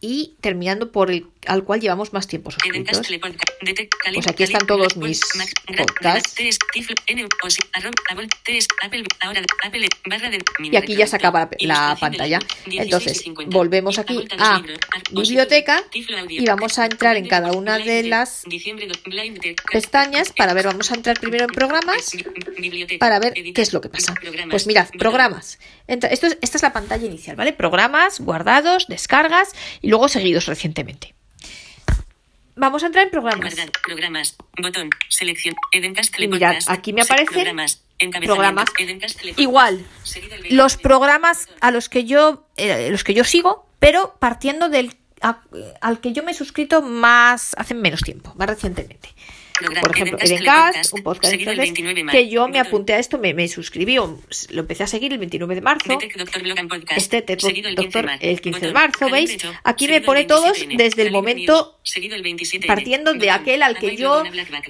[0.00, 3.00] y terminando por el al cual llevamos más tiempo suscritos.
[4.14, 5.20] Pues aquí están todos mis
[5.76, 6.34] podcasts.
[10.60, 12.38] Y aquí ya se acaba la, pantalla.
[12.38, 13.56] del link, 16 y Entonces, 50.
[13.56, 14.60] volvemos aquí a
[15.10, 15.82] biblioteca
[16.28, 18.42] y vamos a entrar en cada una de las
[19.72, 22.12] pestañas para ver, vamos a entrar primero en programas
[22.98, 24.14] para ver qué es lo que pasa.
[24.50, 25.58] Pues mirad, programas.
[25.86, 27.52] Entra- esto es- esta es la pantalla inicial, ¿vale?
[27.54, 31.14] Programas, guardados, descargas y luego seguidos recientemente.
[32.56, 33.54] Vamos a entrar en programas.
[34.60, 37.28] Botón, selección, Edencast Y mirad, aquí me aparecen
[38.26, 38.66] programas,
[39.40, 39.86] Igual,
[40.50, 45.40] los programas a los que yo, eh, los que yo sigo, pero partiendo del a-
[45.80, 49.10] al que yo me he suscrito más hace menos tiempo, más recientemente.
[49.80, 52.94] Por ejemplo, Edencast, un podcast en seguido el francés, 29 de que yo me apunté
[52.94, 54.18] a esto, me, me suscribí, lo
[54.60, 55.98] empecé a seguir el 29 de marzo.
[56.96, 59.38] Este te- seguido el 15 de doctor el 15 de marzo, ¿veis?
[59.64, 60.76] Aquí me pone todos 27N.
[60.76, 62.66] desde el momento News, seguido el 27N.
[62.66, 64.22] partiendo de aquel al que yo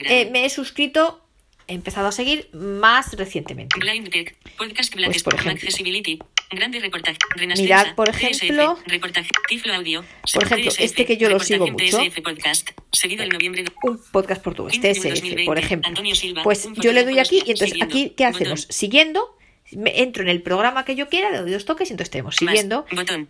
[0.05, 1.25] eh, me he suscrito,
[1.69, 3.79] he empezado a seguir más recientemente.
[3.79, 5.53] Blind Tech, Podcast Black Pues, por ejemplo.
[5.53, 6.19] Accessibility,
[6.51, 7.19] Grande Reportaje,
[7.59, 10.03] Mirad, por TSF, ejemplo, Reportaje, Tiflo Audio,
[10.33, 11.99] por ejemplo, TSF, este que yo lo sigo mucho.
[11.99, 16.15] TSF Podcast, seguido el noviembre de- un podcast portugués, 15 de TSF, 2020, por ejemplo.
[16.15, 18.37] Silva, Pues yo le doy aquí y entonces siguiendo, aquí, ¿qué botón.
[18.43, 18.67] hacemos?
[18.71, 19.37] Siguiendo,
[19.73, 22.41] me entro en el programa que yo quiera, le doy dos toques y entonces tenemos
[22.41, 23.29] Más, siguiendo, botón,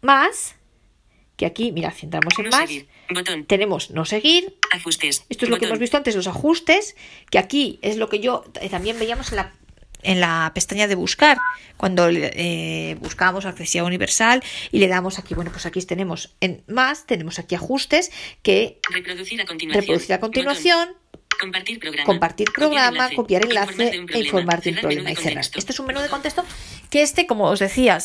[0.00, 0.56] más,
[1.40, 2.70] que aquí, mira, si entramos en no más,
[3.14, 6.96] botón, tenemos no seguir, ajustes, esto es lo que hemos visto antes, los ajustes,
[7.30, 9.54] que aquí es lo que yo eh, también veíamos en la
[10.02, 11.38] en la pestaña de buscar,
[11.78, 17.06] cuando eh, buscábamos accesibilidad universal y le damos aquí, bueno, pues aquí tenemos en más,
[17.06, 18.10] tenemos aquí ajustes
[18.42, 19.82] que Reproducir a continuación.
[19.82, 20.99] reproducir a continuación.
[21.40, 22.04] Compartir programa.
[22.06, 25.32] compartir programa, copiar enlace Informar de un e informar de un Cerrar problema y cerrar.
[25.34, 25.58] contexto.
[25.58, 26.44] Este es un menú de contexto
[26.90, 27.98] que este, como os decía,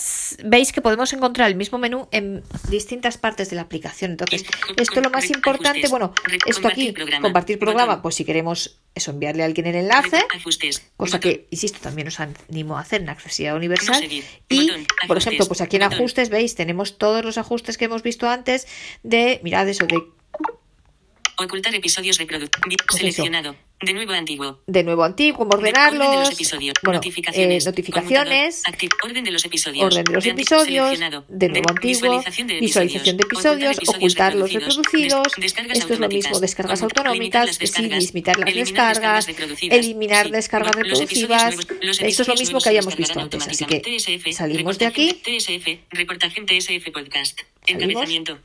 [0.44, 4.12] veis que podemos encontrar el mismo menú en distintas partes de la aplicación.
[4.12, 6.14] Entonces, Com- esto es lo más importante, bueno,
[6.46, 8.02] esto aquí, compartir programa.
[8.04, 10.24] pues si queremos eso, enviarle a alguien el enlace,
[10.96, 14.04] cosa que, insisto, también os animo a hacer en accesibilidad universal.
[14.50, 14.72] Y,
[15.08, 18.68] por ejemplo, pues aquí en ajustes, veis, tenemos todos los ajustes que hemos visto antes
[19.02, 19.98] de, mirad eso, de
[21.38, 22.52] Ocultar episodios reproducir.
[22.90, 22.98] eso.
[22.98, 23.56] Seleccionado.
[23.82, 24.62] De nuevo antiguo.
[24.68, 26.76] de nuevo antiguo, Orden de ordenarlos, los episodios.
[26.82, 27.64] bueno, notificaciones.
[27.64, 28.64] eh, notificaciones,
[29.04, 29.86] orden de los episodios.
[29.86, 32.24] orden de los episodios, de nuevo antiguo,
[32.62, 35.28] visualización de episodios, ocultar los reproducidos,
[35.74, 39.28] esto es lo mismo, descargas autonómicas, sí, limitar las descargas,
[39.62, 41.56] eliminar descargas reproducidas,
[42.00, 45.68] esto es lo mismo que se hayamos visto antes, así que salimos de aquí, TSF,
[45.90, 47.42] reportaje TSF Podcast.
[47.68, 48.40] Encabezamiento.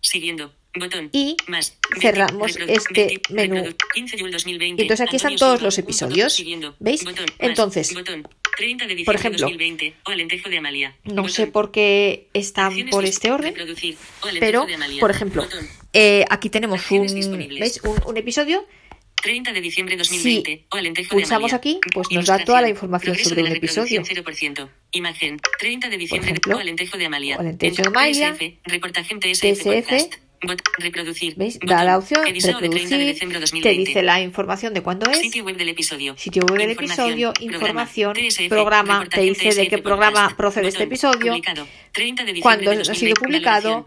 [0.00, 0.52] Siguiendo.
[0.78, 1.08] Botón.
[1.12, 1.76] Y Más.
[2.00, 3.54] cerramos este 20, menú.
[3.56, 4.82] reprodu- 15 de 2020.
[4.82, 6.44] Y entonces aquí están Antonio todos Silva, los episodios.
[6.78, 7.04] ¿Veis?
[7.04, 10.96] Botón, Entonces, botón, 30 de diciembre por ejemplo, 2020, o Alentejo de Amalia.
[11.04, 13.54] no sé por qué están por este orden,
[14.38, 14.66] pero,
[15.00, 15.46] por ejemplo,
[15.92, 17.06] eh, aquí tenemos un.
[17.58, 17.80] ¿veis?
[17.82, 18.64] un, un episodio
[19.22, 20.66] 30 de diciembre 2020,
[20.96, 24.02] Si pulsamos de aquí, pues nos da toda la información sobre un episodio.
[24.02, 24.68] 0%.
[24.92, 27.36] Imagen, 30 de diciembre, ejemplo, o Alentejo de Amalia.
[27.36, 30.14] o Alentejo de Amalia, TSF, reportaje en TSF, TSF, podcast.
[30.78, 31.34] Reproducir.
[31.36, 31.58] ¿Veis?
[31.60, 33.78] Da la opción, editado de 30 de reproducir, te 2020.
[33.78, 36.16] dice la información de cuándo es, Sitio web del episodio.
[36.16, 40.84] sitio web del Información, episodio, programa, información, programa, te dice de qué programa procede este
[40.84, 43.86] episodio, publicado, 30 de diciembre cuándo ha sido 2020, publicado,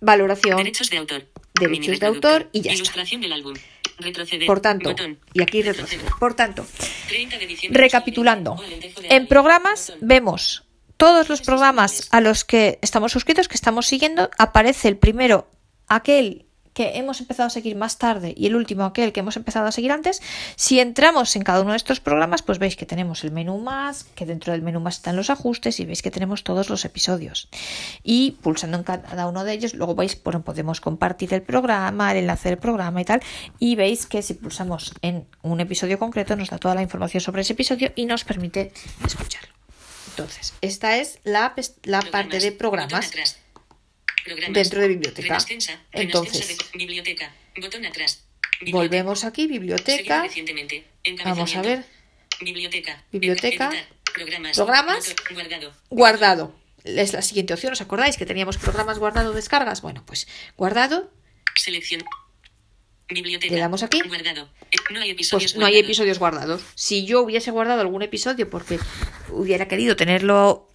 [0.00, 1.26] valoración, derechos de autor,
[1.58, 2.82] derechos de autor y ya está.
[2.82, 3.54] ilustración del álbum,
[3.98, 6.04] retroceder, Por tanto, botón, y aquí retroceder.
[6.18, 6.66] Por tanto,
[7.08, 10.64] 30 de diciembre recapitulando, 2020, o Alentejo de en programas vemos
[10.98, 15.48] todos los programas a los que estamos suscritos, que estamos siguiendo, aparece el primero,
[15.90, 19.66] aquel que hemos empezado a seguir más tarde y el último aquel que hemos empezado
[19.66, 20.22] a seguir antes,
[20.56, 24.04] si entramos en cada uno de estos programas, pues veis que tenemos el menú más,
[24.14, 27.48] que dentro del menú más están los ajustes y veis que tenemos todos los episodios.
[28.02, 32.18] Y pulsando en cada uno de ellos, luego veis, bueno, podemos compartir el programa, el
[32.18, 33.20] enlace del programa y tal,
[33.58, 37.42] y veis que si pulsamos en un episodio concreto nos da toda la información sobre
[37.42, 38.72] ese episodio y nos permite
[39.04, 39.54] escucharlo.
[40.10, 43.10] Entonces, esta es la, la parte de programas.
[44.24, 44.54] Programas.
[44.54, 45.38] dentro de biblioteca.
[45.92, 47.32] Entonces, de- biblioteca.
[47.60, 48.24] Botón atrás.
[48.60, 48.76] Biblioteca.
[48.78, 50.26] Volvemos aquí, biblioteca.
[51.24, 51.84] Vamos a ver.
[52.40, 53.04] Biblioteca.
[53.12, 53.70] Biblioteca.
[54.14, 54.56] Programas.
[54.56, 55.14] Programas.
[55.32, 55.72] Guardado.
[55.90, 56.54] Guardado.
[56.84, 57.72] Es la siguiente opción.
[57.72, 59.82] ¿Os acordáis que teníamos programas guardado, descargas?
[59.82, 61.10] Bueno, pues guardado.
[61.54, 62.02] Selección.
[63.08, 63.52] Biblioteca.
[63.54, 64.00] Le damos aquí.
[64.06, 64.48] Guardado.
[64.90, 65.84] No hay episodios Pues no hay guardados.
[65.88, 66.62] episodios guardados.
[66.76, 68.78] Si yo hubiese guardado algún episodio porque
[69.30, 70.69] hubiera querido tenerlo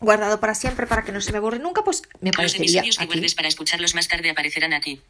[0.00, 2.96] guardado para siempre para que no se me borre nunca, pues me Los aparecería episodios
[2.98, 3.12] que aquí.
[3.14, 5.00] guardes para escucharlos más tarde aparecerán aquí.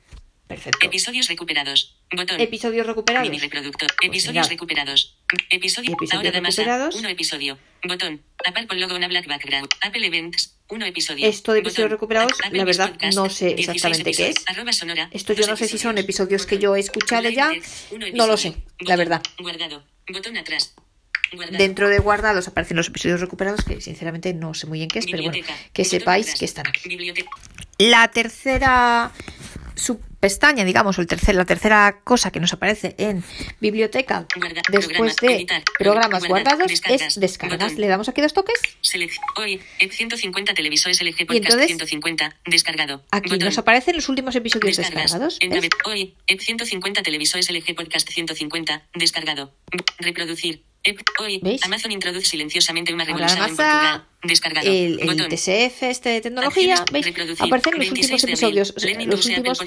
[0.47, 0.87] Perfecto.
[0.87, 1.97] Episodios recuperados.
[2.15, 2.41] Botón.
[2.41, 3.29] Episodios recuperados.
[3.29, 3.89] Mini reproductor.
[3.97, 4.49] Pues Episodios mirad.
[4.51, 5.19] recuperados.
[5.51, 5.93] Episodio.
[5.95, 6.63] Episodios Ahora masa.
[6.63, 6.95] recuperados.
[6.95, 7.59] Uno episodio.
[7.83, 8.23] Botón.
[8.47, 9.69] Apple con logo una black background.
[9.81, 10.55] Apple Events.
[10.69, 11.27] Uno episodio.
[11.27, 11.91] Esto de episodios Botón.
[11.97, 13.17] recuperados, Apple la verdad, Podcast.
[13.17, 14.69] no sé 16 exactamente qué episodios.
[14.69, 14.77] es.
[14.77, 15.09] Sonora.
[15.13, 16.05] Esto yo no sé si son episodios.
[16.43, 17.51] episodios que yo he escuchado ya.
[18.15, 18.99] No lo sé, la Botón.
[18.99, 19.23] verdad.
[19.41, 19.85] Guardado.
[20.13, 20.75] Botón atrás.
[21.51, 25.07] Dentro de guardados aparecen los episodios recuperados que sinceramente no sé muy bien qué es,
[25.07, 25.39] pero bueno,
[25.73, 26.99] que sepáis que están aquí.
[27.79, 29.11] La tercera
[29.75, 33.23] subpestaña, digamos, o el tercer, la tercera cosa que nos aparece en
[33.61, 37.59] biblioteca Guarda- después de editar, programas guardar, guardados descargas, es descargas.
[37.61, 37.81] botón.
[37.81, 38.59] Le damos aquí dos toques.
[38.81, 39.23] Selección.
[39.37, 39.61] Hoy.
[39.79, 42.37] EP 150 televisores LG Y Podcast entonces, 150.
[42.47, 43.05] Descargado.
[43.11, 43.45] Aquí Botón.
[43.47, 45.03] nos aparecen los últimos episodios Descargas.
[45.13, 45.39] descargados.
[45.41, 45.53] En
[45.85, 48.83] Hoy, EP 150 televisores LG Podcast 150.
[48.95, 49.55] Descargado.
[49.99, 50.63] Reproducir.
[51.19, 51.63] Hoy, ¿Veis?
[51.65, 54.07] Amazon introduce silenciosamente una revolución en Portugal.
[54.23, 54.67] Descargado.
[54.69, 55.29] el, el Botón.
[55.29, 57.07] TSF este de tecnología, ¿veis?
[57.39, 58.59] Aparecen los 26 últimos abril.
[58.59, 59.59] episodios, Learning los últimos.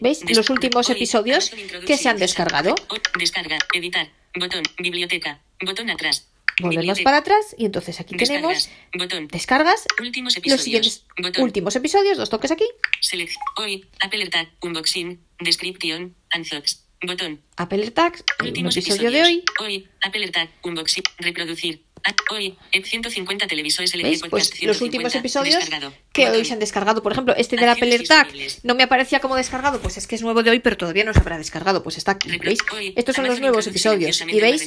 [0.00, 0.36] ¿veis?
[0.36, 1.50] Los últimos episodios
[1.86, 2.74] que se han descargado.
[2.88, 6.26] Hoy, Descarga, editar, botón, biblioteca, botón atrás.
[6.60, 10.62] Volvemos para atrás y entonces aquí Descargas, tenemos botón, descargas, últimos los episodios.
[10.62, 12.68] siguientes botón, últimos episodios, dos toques aquí,
[13.00, 19.44] select, hoy, Apple AirTag, unboxing, description, unbox, botón, Apple AirTags, un Últimos episodio de episodios.
[19.60, 21.82] hoy, Apple AirTag, unboxing, reproducir.
[22.02, 24.20] Ah, Hoy, EP 150 televisores LG ¿Veis?
[24.30, 25.68] Pues los 150, últimos episodios
[26.14, 26.38] que Botón.
[26.38, 27.02] hoy se han descargado.
[27.02, 28.28] Por ejemplo, este de la Apple AirTag
[28.62, 31.12] no me aparecía como descargado, pues es que es nuevo de hoy, pero todavía no
[31.12, 31.82] se habrá descargado.
[31.82, 32.60] Pues está aquí, ¿veis?
[32.72, 34.18] hoy, Estos son los nuevos episodios.
[34.26, 34.66] Y veis,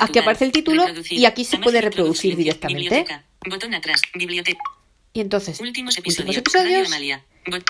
[0.00, 3.06] aquí aparece el título y aquí se puede reproducir directamente.
[3.48, 4.60] Botón atrás, biblioteca.
[5.14, 6.90] Y entonces, Últimos últimos episodios.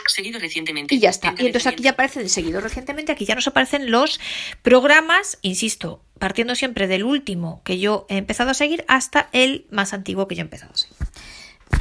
[0.09, 0.95] Seguido recientemente.
[0.95, 1.35] Y ya está.
[1.39, 4.21] Y entonces aquí ya aparecen seguidos recientemente, aquí ya nos aparecen los
[4.63, 9.93] programas, insisto, partiendo siempre del último que yo he empezado a seguir hasta el más
[9.93, 10.97] antiguo que yo he empezado a seguir.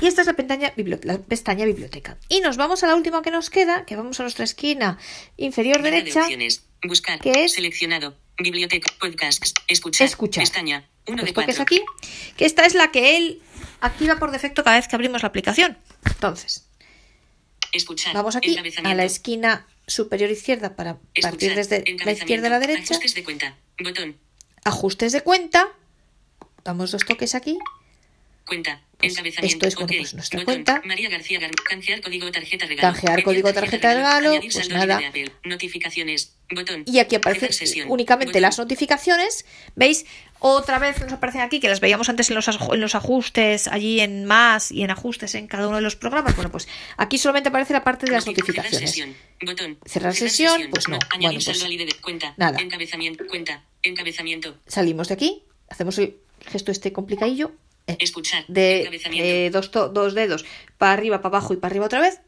[0.02, 0.74] Y esta es la pestaña,
[1.04, 2.18] la pestaña biblioteca.
[2.30, 4.98] Y nos vamos a la última que nos queda, que vamos a nuestra esquina
[5.38, 6.22] inferior de derecha.
[6.24, 6.64] opciones.
[6.86, 7.20] Buscar.
[7.20, 8.18] que es- Seleccionado.
[8.38, 8.92] Biblioteca.
[9.00, 9.54] Podcasts.
[9.68, 10.06] Escuchar.
[10.08, 10.42] Escuchar.
[10.44, 10.90] Pestaña.
[11.06, 11.82] Uno Los de toques aquí,
[12.38, 13.42] que esta es la que él
[13.82, 15.78] activa por defecto cada vez que abrimos la aplicación.
[16.06, 16.68] Entonces,
[17.74, 18.14] Escuchar.
[18.14, 22.94] vamos aquí a la esquina superior izquierda para partir desde la izquierda a la derecha.
[22.94, 23.58] Ajustes de cuenta.
[23.84, 24.18] Botón.
[24.64, 25.68] Ajustes de cuenta.
[26.64, 27.58] Damos dos toques aquí.
[28.46, 28.82] Cuenta.
[29.00, 30.54] Pues esto es, bueno, pues nuestra Botón.
[30.54, 30.82] cuenta.
[30.86, 32.94] María García Gar- Canjear código tarjeta regalo.
[32.94, 35.02] Canjear código tarjeta de regalo, Añadir pues nada.
[35.44, 36.36] Notificaciones.
[36.50, 36.84] Botón.
[36.86, 37.50] Y aquí aparecen
[37.90, 38.42] únicamente Botón.
[38.44, 39.46] las notificaciones.
[39.76, 40.06] ¿Veis?
[40.46, 44.02] Otra vez nos aparecen aquí, que las veíamos antes en los, en los ajustes, allí
[44.02, 46.36] en más y en ajustes en cada uno de los programas.
[46.36, 46.68] Bueno, pues
[46.98, 48.78] aquí solamente aparece la parte de las notificaciones.
[48.92, 49.16] sesión.
[49.46, 49.78] Botón.
[49.86, 51.00] Cerrar sesión, pues no.
[51.20, 51.64] Bueno, pues
[52.02, 52.34] cuenta.
[52.36, 52.60] nada.
[52.60, 53.26] Encabezamiento.
[53.28, 53.64] Cuenta.
[53.84, 54.58] Encabezamiento.
[54.68, 57.54] Salimos de aquí, hacemos el gesto este complicadillo.
[57.88, 58.44] eh, Escuchar.
[58.50, 60.44] de eh, dos, to- dos dedos
[60.78, 62.20] para arriba, para abajo y para arriba otra vez.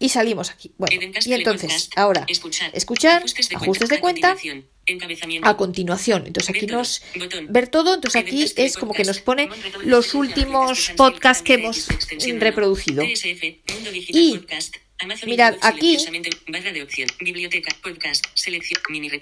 [0.00, 0.72] Y salimos aquí.
[0.78, 4.36] Bueno, y entonces, ahora, escuchar, escuchar, ajustes de ajustes cuenta,
[4.82, 5.48] A continuación, encabezamiento.
[5.48, 6.26] a continuación.
[6.26, 7.02] Entonces aquí nos
[7.48, 9.48] ver todo, entonces aquí es como que nos pone
[9.84, 11.86] los Extensión, últimos podcasts que hemos
[12.40, 13.04] reproducido.
[13.04, 14.40] Y,
[15.26, 15.98] mirad, aquí-.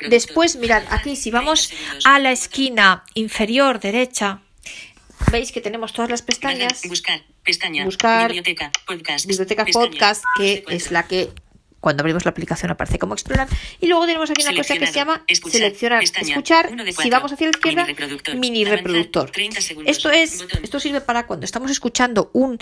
[0.08, 2.06] Después, mirad, aquí si vamos 30 segundos.
[2.06, 4.42] a la esquina inferior derecha,
[5.30, 6.82] veis que tenemos todas las pestañas.
[6.88, 11.30] buscar, pestaña, Buscar, biblioteca, podcast, Biblioteca Podcast, que es la que
[11.80, 13.48] cuando abrimos la aplicación aparece como explorar.
[13.80, 15.24] Y luego tenemos aquí una cosa que se llama.
[15.26, 15.60] Escuchar.
[15.60, 16.28] seleccionar, Pestaña.
[16.28, 16.70] escuchar.
[17.00, 18.34] Si vamos hacia la izquierda, Mini reproductor.
[18.36, 19.30] mini reproductor.
[19.30, 19.90] 30 segundos.
[19.90, 20.64] Esto es, Botón.
[20.64, 22.58] esto sirve para cuando estamos escuchando un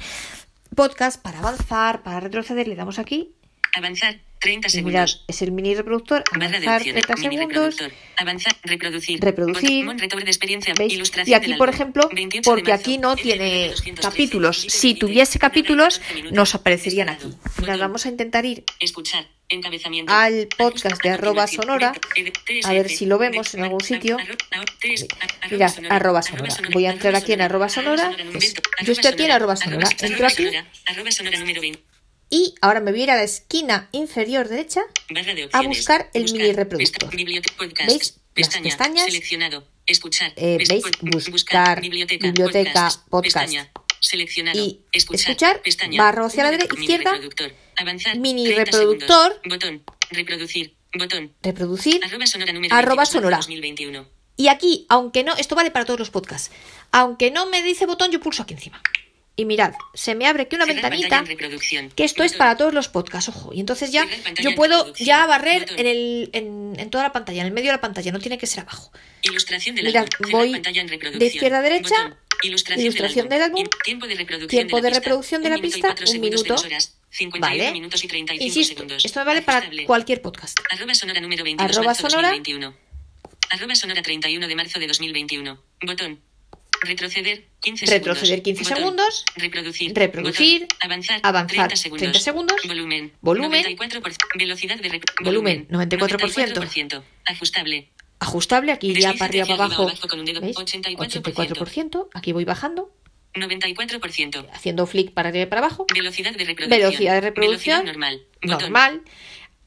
[0.75, 3.33] podcast para avanzar, para retroceder, le damos aquí.
[3.77, 5.25] Avanzar, 30 Y mirad, segundos.
[5.29, 7.07] es el mini reproductor, avanzar opciones.
[7.07, 7.77] 30 Mini segundos.
[8.17, 8.57] Avanzar.
[8.63, 9.21] Reproducir.
[9.21, 9.87] Reproducir.
[11.27, 14.03] Y aquí, por ejemplo, 28 de porque aquí no tiene 213.
[14.03, 14.57] capítulos.
[14.61, 16.37] Si tuviese capítulos, 14 minutos.
[16.37, 17.27] nos aparecerían aquí.
[17.61, 18.65] Mirad, vamos a intentar ir
[20.09, 21.95] al podcast de arroba sonora,
[22.65, 24.19] a ver si lo vemos en algún sitio.
[25.51, 26.55] Mirad, arroba sonora.
[26.73, 28.13] Voy a entrar aquí en arroba sonora.
[28.85, 29.89] yo estoy aquí en arroba sonora.
[29.89, 30.51] arroba Entro aquí.
[32.31, 32.37] Sonora, arroba sonora número 20.
[32.37, 34.83] Y ahora me voy a ir a la esquina inferior derecha.
[35.09, 37.09] De a buscar el mini reproductor.
[37.09, 38.15] pesta- biblioteca, podcast, ¿Veis?
[38.37, 39.05] Las pestaña, pestañas.
[39.07, 39.65] Seleccionado.
[39.87, 40.33] Escuchar.
[40.37, 40.85] Eh, ¿veis?
[41.01, 43.55] Buscar, biblioteca, podcast.
[44.01, 44.59] Seleccionado.
[44.59, 45.31] Y escuchar.
[45.31, 46.03] escuchar, Pestaña.
[46.03, 47.53] barra hacia la Mini dere- izquierda, reproductor.
[47.77, 48.17] Avanzar.
[48.19, 49.33] mini 30 reproductor.
[49.43, 49.61] segundos.
[49.61, 49.83] Botón.
[50.11, 50.77] Reproducir.
[50.97, 51.35] Botón.
[51.43, 52.05] Reproducir.
[52.05, 53.37] Arroba sonora número Arroba 22 sonora.
[53.39, 54.09] 2021.
[54.37, 56.53] Y aquí, aunque no, esto vale para todos los podcasts.
[56.93, 58.81] Aunque no me dice botón, yo pulso aquí encima.
[59.41, 61.25] Y mirad, se me abre aquí una Cerrar ventanita.
[61.95, 63.55] Que esto es para todos los podcasts, ojo.
[63.55, 64.05] Y entonces ya
[64.43, 67.77] yo puedo ya barrer en, el, en, en toda la pantalla, en el medio de
[67.77, 68.91] la pantalla, no tiene que ser abajo.
[69.23, 71.21] Ilustración del Mirad, voy pantalla en reproducción.
[71.21, 72.17] de izquierda a derecha, Botón.
[72.43, 73.61] Ilustración, ilustración del álbum.
[73.61, 75.01] In- Tiempo de reproducción Tiempo de la de pista.
[75.05, 76.45] reproducción de Un la pista, un minuto.
[76.55, 77.73] dos horas, 51 Vale.
[77.73, 79.05] minutos y 35 Insisto, segundos.
[79.05, 80.59] esto me vale para cualquier podcast.
[80.73, 82.29] Arroba sonora número 22 Arroba sonora.
[82.31, 82.75] 2021.
[83.51, 85.63] Arroba sonora 31 de marzo de 2021.
[85.83, 86.21] Botón.
[86.83, 88.45] Retroceder 15 Retroceder segundos.
[88.45, 88.77] 15 Botón.
[88.77, 89.25] segundos.
[89.37, 89.95] Reproducir.
[89.95, 90.61] Reproducir.
[90.63, 90.79] Botón.
[90.81, 91.21] Avanzar.
[91.23, 92.03] Avanzar 30 segundos.
[92.03, 92.57] 30 segundos.
[92.67, 93.13] Volumen.
[93.21, 93.65] Volumen.
[93.77, 94.17] 94%.
[94.39, 96.55] Velocidad de rep- Volumen, 94%.
[96.55, 97.03] 94%.
[97.27, 97.89] Ajustable.
[98.21, 99.83] Ajustable, aquí ya para arriba, para abajo.
[99.85, 100.41] abajo con un dedo.
[100.41, 100.57] ¿Veis?
[100.57, 101.23] 84%.
[101.23, 102.09] 84%.
[102.15, 102.93] Aquí voy bajando,
[103.35, 104.47] 94%.
[104.53, 105.87] haciendo flick para arriba y para abajo.
[105.95, 106.71] Velocidad de reproducción.
[106.71, 107.85] Velocidad de reproducción.
[107.85, 108.23] Velocidad normal.
[108.43, 108.61] Botón.
[108.61, 109.03] Normal.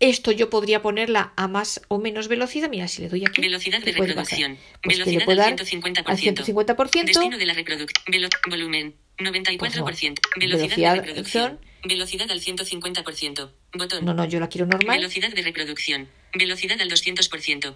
[0.01, 2.69] Esto yo podría ponerla a más o menos velocidad.
[2.69, 3.39] Mira, si le doy aquí.
[3.39, 4.57] Velocidad de ¿qué puede reproducción.
[4.81, 6.03] Pues que Velocidad le al 150%.
[6.05, 7.05] al 150%.
[7.05, 8.29] Destino de la reproducción.
[8.49, 8.95] volumen.
[9.19, 9.57] 94%.
[9.59, 9.93] Por favor.
[9.93, 11.59] Velocidad, Velocidad de reproducción.
[11.83, 13.51] Velocidad al 150%.
[13.73, 14.05] Botón.
[14.05, 14.97] No, no, yo la quiero normal.
[14.97, 16.07] Velocidad de reproducción.
[16.33, 17.75] Velocidad al 200%.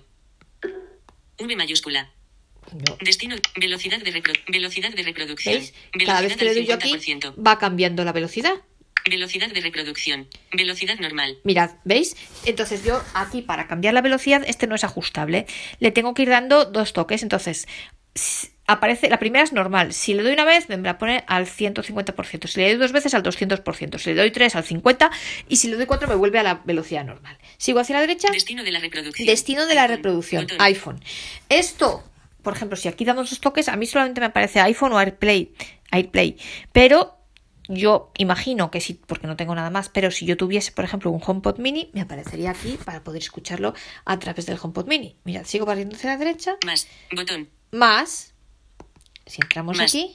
[1.40, 2.12] V mayúscula.
[2.74, 2.98] No.
[3.02, 3.36] Destino.
[3.56, 5.56] Velocidad de, velocidad de reproducción.
[5.56, 5.74] ¿Veis?
[6.04, 7.36] Cada vez Velocidad que le doy yo aquí 50%.
[7.46, 8.56] va cambiando la velocidad.
[9.10, 10.28] Velocidad de reproducción.
[10.52, 11.38] Velocidad normal.
[11.44, 12.16] Mirad, ¿veis?
[12.46, 15.46] Entonces yo aquí para cambiar la velocidad, este no es ajustable.
[15.80, 17.22] Le tengo que ir dando dos toques.
[17.22, 17.68] Entonces,
[18.68, 19.94] aparece, la primera es normal.
[19.94, 22.48] Si le doy una vez, me va a poner al 150%.
[22.48, 24.00] Si le doy dos veces, al 200%.
[24.00, 25.12] Si le doy tres, al 50%.
[25.50, 27.38] Y si le doy cuatro, me vuelve a la velocidad normal.
[27.58, 28.30] Sigo hacia la derecha.
[28.32, 29.28] Destino de la reproducción.
[29.28, 29.96] Destino de la iPhone.
[29.98, 30.62] reproducción, Botón.
[30.62, 31.00] iPhone.
[31.50, 32.04] Esto,
[32.42, 35.54] por ejemplo, si aquí damos dos toques, a mí solamente me aparece iPhone o AirPlay,
[35.92, 36.38] AirPlay.
[36.72, 37.15] Pero
[37.68, 41.10] yo imagino que sí, porque no tengo nada más, pero si yo tuviese, por ejemplo,
[41.12, 43.74] un HomePod Mini, me aparecería aquí para poder escucharlo
[44.06, 45.16] a través del HomePod Mini.
[45.24, 46.88] Mirad, sigo barriendo hacia la derecha, Más.
[47.16, 47.50] Botón.
[47.72, 48.34] más,
[49.26, 49.92] si entramos Más.
[49.92, 50.14] aquí,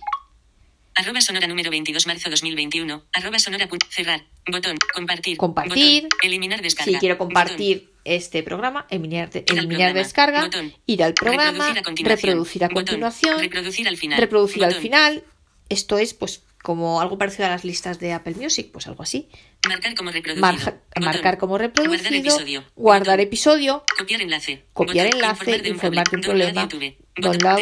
[0.96, 3.04] Arroba sonora número 22 marzo 2021.
[3.12, 3.68] Arroba sonora.
[3.90, 4.22] Cerrar.
[4.50, 4.76] Botón.
[4.92, 5.36] Compartir.
[5.36, 6.02] Compartir.
[6.02, 6.18] Botón.
[6.24, 6.92] Eliminar descarga.
[6.92, 7.28] si quiero Botón.
[7.28, 9.92] compartir este programa, eliminar, de- eliminar programa.
[9.94, 10.74] descarga, Botón.
[10.86, 12.28] ir al programa, Reproducir a continuación.
[12.32, 14.18] reproducir a continuación, Reproducir al final.
[14.20, 15.24] reproducir al final.
[15.68, 19.28] Esto es pues como algo parecido a las listas de Apple Music, pues algo así.
[19.68, 20.40] Marcar como reproducido.
[20.46, 22.64] Marja- marcar como reproducido, Guardar episodio.
[22.76, 23.20] guardar Botón.
[23.26, 24.64] episodio, Copiar enlace.
[24.72, 25.20] copiar Botón.
[25.20, 26.68] enlace, informar de un problema,
[27.16, 27.60] download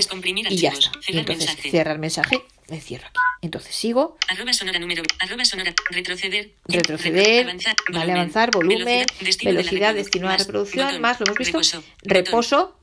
[0.50, 0.90] y ya está.
[1.00, 3.18] Y Cerrar entonces cierra el mensaje, me cierro aquí.
[3.40, 5.02] Entonces sigo, Arroba sonora número.
[5.20, 5.72] Arroba sonora.
[5.90, 6.50] Retroceder.
[6.66, 7.76] retroceder, Avanzar.
[7.92, 9.06] vale, avanzar, volumen,
[9.44, 9.94] Velocidad.
[9.94, 10.46] Destino de a más.
[10.46, 11.84] reproducción, más, lo hemos visto, Reposo.
[12.02, 12.74] reposo,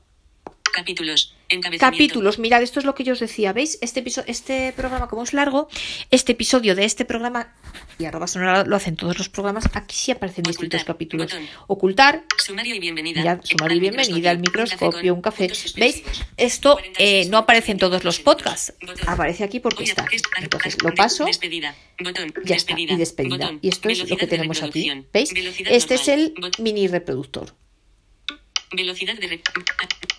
[0.72, 1.35] Capítulos.
[1.78, 2.38] Capítulos.
[2.38, 3.78] Mirad, esto es lo que yo os decía, ¿veis?
[3.80, 5.68] Este, episo- este programa, como es largo,
[6.10, 7.54] este episodio de este programa,
[7.98, 11.32] y arroba sonora lo hacen todos los programas, aquí sí aparecen distintos capítulos.
[11.32, 11.46] Botón.
[11.68, 13.20] Ocultar, Sumario y bienvenida.
[13.20, 15.48] Mirad, sumario y bienvenida, el microscopio, un café.
[15.76, 16.02] ¿Veis?
[16.36, 18.74] Esto 46, eh, no aparece en todos los 22, podcasts.
[19.06, 20.06] Aparece aquí porque está.
[20.38, 21.24] Entonces lo paso,
[22.44, 22.74] ya está.
[22.78, 23.52] Y despedida.
[23.62, 24.90] Y esto es lo que tenemos aquí.
[25.12, 25.32] ¿Veis?
[25.66, 27.54] Este es el mini reproductor.
[28.72, 29.42] Velocidad de re-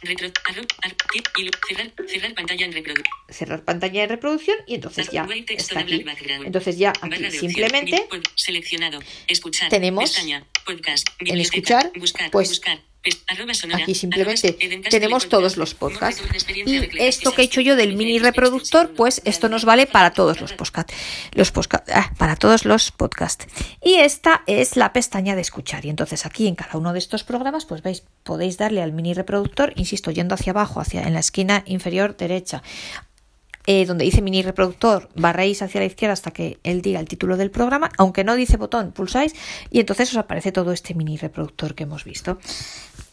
[0.03, 3.13] retro, y cerrar, cerrar pantalla en reproducción.
[3.29, 6.05] Cerrar pantalla de reproducción y entonces ya está aquí.
[6.45, 8.99] Entonces ya aquí simplemente seleccionado.
[9.27, 9.69] Escuchar.
[9.69, 10.45] tenemos Pestaña.
[10.65, 11.07] Podcast.
[11.19, 12.79] en escuchar, buscar, pues, buscar,
[13.73, 14.53] Aquí simplemente
[14.89, 16.21] tenemos todos los podcasts.
[16.65, 20.41] Y esto que he hecho yo del mini reproductor, pues esto nos vale para todos
[20.41, 20.93] los podcasts.
[21.33, 21.51] Los
[21.93, 23.47] ah, para todos los podcasts.
[23.83, 25.85] Y esta es la pestaña de escuchar.
[25.85, 29.13] Y entonces aquí en cada uno de estos programas, pues veis, podéis darle al mini
[29.13, 32.61] reproductor, insisto, yendo hacia abajo, hacia en la esquina inferior derecha.
[33.67, 37.35] Eh, donde dice mini reproductor, barréis hacia la izquierda hasta que él diga el título
[37.35, 39.33] del programa, aunque no dice botón, pulsáis
[39.69, 42.39] y entonces os aparece todo este mini reproductor que hemos visto.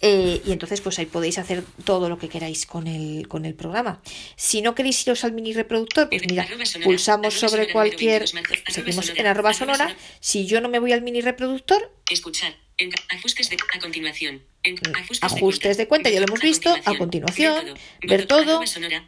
[0.00, 3.54] Eh, y entonces pues ahí podéis hacer todo lo que queráis con el, con el
[3.54, 4.00] programa.
[4.36, 8.48] Si no queréis iros al mini reproductor, pues mira, Arroba sonora, pulsamos sobre cualquier, número
[8.48, 12.63] 22 marzo, seguimos en arroba sonora, si yo no me voy al mini reproductor, Escuchar.
[12.76, 14.42] En, ajustes de a continuación.
[14.62, 18.62] En, ajustes, ajustes de cuenta, ya lo hemos visto, a continuación, ver todo,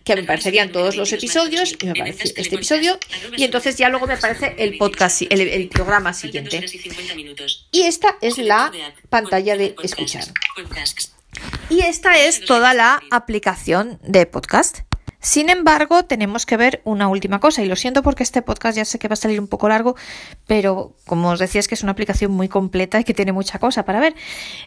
[0.04, 2.98] que me aparecerían todos los episodios y me aparece este episodio
[3.36, 6.64] y entonces ya luego me aparece el podcast, el, el programa siguiente.
[7.72, 8.70] Y esta es la
[9.08, 10.24] pantalla de escuchar.
[11.68, 14.85] Y esta es toda la aplicación de podcast.
[15.26, 18.84] Sin embargo, tenemos que ver una última cosa, y lo siento porque este podcast ya
[18.84, 19.96] sé que va a salir un poco largo,
[20.46, 23.58] pero como os decía es que es una aplicación muy completa y que tiene mucha
[23.58, 24.14] cosa para ver.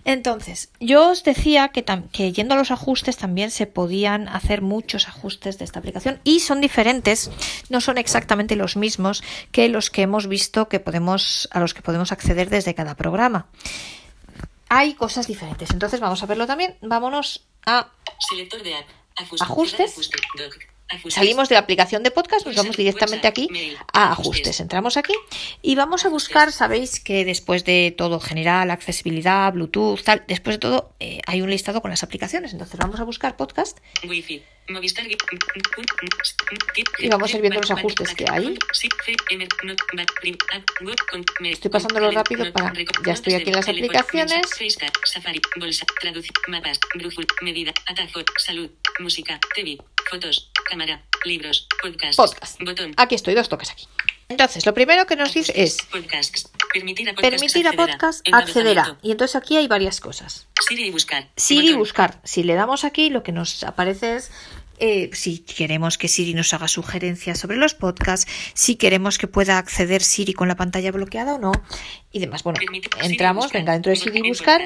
[0.03, 5.07] Entonces, yo os decía que, que yendo a los ajustes también se podían hacer muchos
[5.07, 7.31] ajustes de esta aplicación y son diferentes,
[7.69, 11.81] no son exactamente los mismos que los que hemos visto que podemos, a los que
[11.81, 13.47] podemos acceder desde cada programa
[14.67, 15.71] hay cosas diferentes.
[15.71, 16.77] Entonces vamos a verlo también.
[16.81, 17.87] Vámonos a
[18.29, 18.98] Selector de app.
[19.39, 20.09] Ajustes.
[21.13, 23.47] Salimos de la aplicación de podcast, nos vamos directamente aquí
[23.93, 24.59] a ajustes.
[24.59, 25.13] Entramos aquí
[25.61, 30.59] y vamos a buscar, sabéis que después de todo general, accesibilidad, Bluetooth, tal, después de
[30.59, 32.53] todo eh, hay un listado con las aplicaciones.
[32.53, 33.77] Entonces vamos a buscar podcast.
[36.99, 38.57] Y vamos a ir viendo los ajustes que hay.
[41.53, 42.73] Estoy pasándolo rápido para-
[43.05, 44.47] ya estoy aquí en las aplicaciones.
[45.05, 48.69] Safari, bolsa, traducir, mapas, brújula, medida, atajo, salud,
[48.99, 49.77] música, TV,
[50.09, 52.61] fotos, cámara, libros, podcast, podcast.
[52.61, 52.93] botón.
[52.97, 53.87] Aquí estoy, dos toques aquí.
[54.27, 56.51] Entonces, lo primero que nos dice es Podcasts.
[56.71, 58.71] Permitir a podcast permitir a acceder podcast acceder a.
[58.71, 59.07] Encabezamiento.
[59.07, 60.47] Y entonces aquí hay varias cosas.
[60.67, 61.29] Siri y buscar.
[61.35, 61.79] Siri Botón.
[61.79, 62.21] buscar.
[62.23, 64.31] Si le damos aquí, lo que nos aparece es
[64.79, 69.57] eh, si queremos que Siri nos haga sugerencias sobre los podcasts, si queremos que pueda
[69.57, 71.51] acceder Siri con la pantalla bloqueada o no,
[72.11, 72.43] y demás.
[72.43, 72.59] Bueno,
[73.01, 74.61] entramos, venga, dentro de Siri buscar.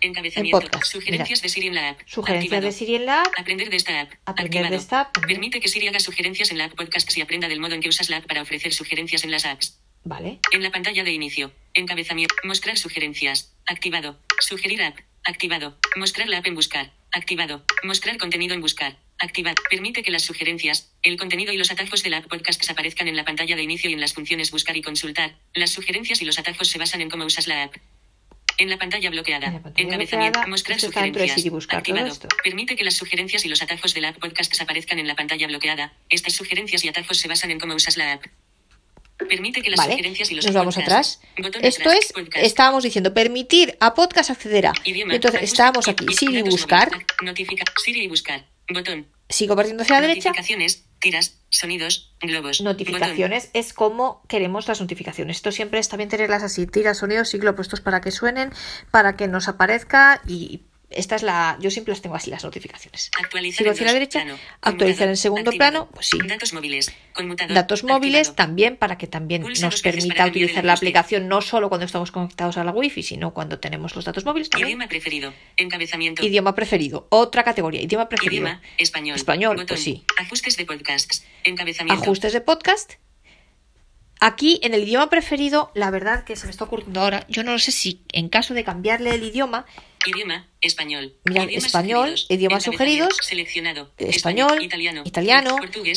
[0.00, 0.58] Encabezamiento.
[0.58, 0.92] en podcast.
[0.92, 1.42] Sugerencias Mira.
[1.42, 2.00] de Siri en la app.
[2.06, 2.66] sugerencias Activado.
[2.66, 4.12] de Siri en la app, Aprender de esta app.
[4.24, 4.70] Aprender Activado.
[4.70, 5.36] de esta app también.
[5.40, 7.88] Permite que Siri haga sugerencias en la app Podcasts y aprenda del modo en que
[7.88, 9.80] usas la app para ofrecer sugerencias en las apps.
[10.04, 11.52] vale, En la pantalla de inicio.
[11.74, 12.34] Encabezamiento.
[12.44, 13.52] Mostrar sugerencias.
[13.66, 14.20] Activado.
[14.40, 14.98] Sugerir app.
[15.24, 15.76] Activado.
[15.96, 16.92] Mostrar la app en buscar.
[17.12, 17.64] Activado.
[17.82, 18.98] Mostrar contenido en buscar.
[19.18, 19.54] Activar.
[19.70, 23.16] Permite que las sugerencias, el contenido y los atajos de la app Podcasts aparezcan en
[23.16, 25.36] la pantalla de inicio y en las funciones buscar y consultar.
[25.54, 27.74] Las sugerencias y los atajos se basan en cómo usas la app.
[28.58, 29.46] En la pantalla bloqueada.
[29.48, 30.38] En la pantalla Encabezamiento.
[30.38, 31.32] bloqueada, Mostrar sugerencias.
[31.34, 32.12] Siri Buscar, todo Activado.
[32.12, 32.28] esto.
[32.42, 35.46] Permite que las sugerencias y los atajos de la app Podcasts aparezcan en la pantalla
[35.46, 35.92] bloqueada.
[36.08, 38.24] Estas sugerencias y atajos se basan en cómo usas la app.
[39.28, 41.20] Permite que las Vale, sugerencias y los nos vamos atrás.
[41.38, 42.44] Botón Esto atrás, es, podcast.
[42.44, 44.72] estábamos diciendo, permitir a podcast acceder a.
[44.84, 46.90] Idioma, Entonces, estábamos aquí, y- y Siri datos buscar,
[47.22, 48.44] Notifica, Siri y buscar.
[48.68, 49.06] Botón.
[49.30, 50.28] sigo partiendo hacia la derecha.
[50.28, 52.60] Notificaciones, tiras, sonidos, globos.
[52.60, 55.36] Notificaciones es como queremos las notificaciones.
[55.36, 58.50] Esto siempre está bien tenerlas así, tiras, sonidos, siglo puestos para que suenen,
[58.90, 63.10] para que nos aparezca y esta es la, yo siempre las tengo así las notificaciones.
[63.20, 65.70] Actualizar Sigo en hacia la derecha, plano, actualizar en segundo activado.
[65.72, 66.18] plano, pues sí.
[66.26, 66.92] Datos móviles,
[67.48, 68.34] Datos móviles activado.
[68.36, 72.56] también para que también Pulsa nos permita utilizar la aplicación no solo cuando estamos conectados
[72.56, 74.68] a la wifi, sino cuando tenemos los datos móviles también.
[74.68, 75.32] Idioma preferido.
[75.56, 76.24] Encabezamiento.
[76.24, 78.44] Idioma preferido, otra categoría, idioma preferido.
[78.44, 79.16] Idioma, español.
[79.16, 79.66] Español, Botón.
[79.68, 80.04] pues sí.
[80.18, 81.24] Ajustes de podcasts.
[81.44, 82.02] Encabezamiento.
[82.02, 82.94] ajustes de podcast.
[84.20, 87.58] Aquí en el idioma preferido, la verdad que se me está ocurriendo ahora, yo no
[87.58, 89.66] sé si en caso de cambiarle el idioma,
[90.06, 91.16] Idioma, español.
[91.24, 92.26] Mira, Idiomas español, sugeridos.
[92.30, 93.90] idiomas sugeridos, Seleccionado.
[93.98, 95.56] español, italiano, italiano,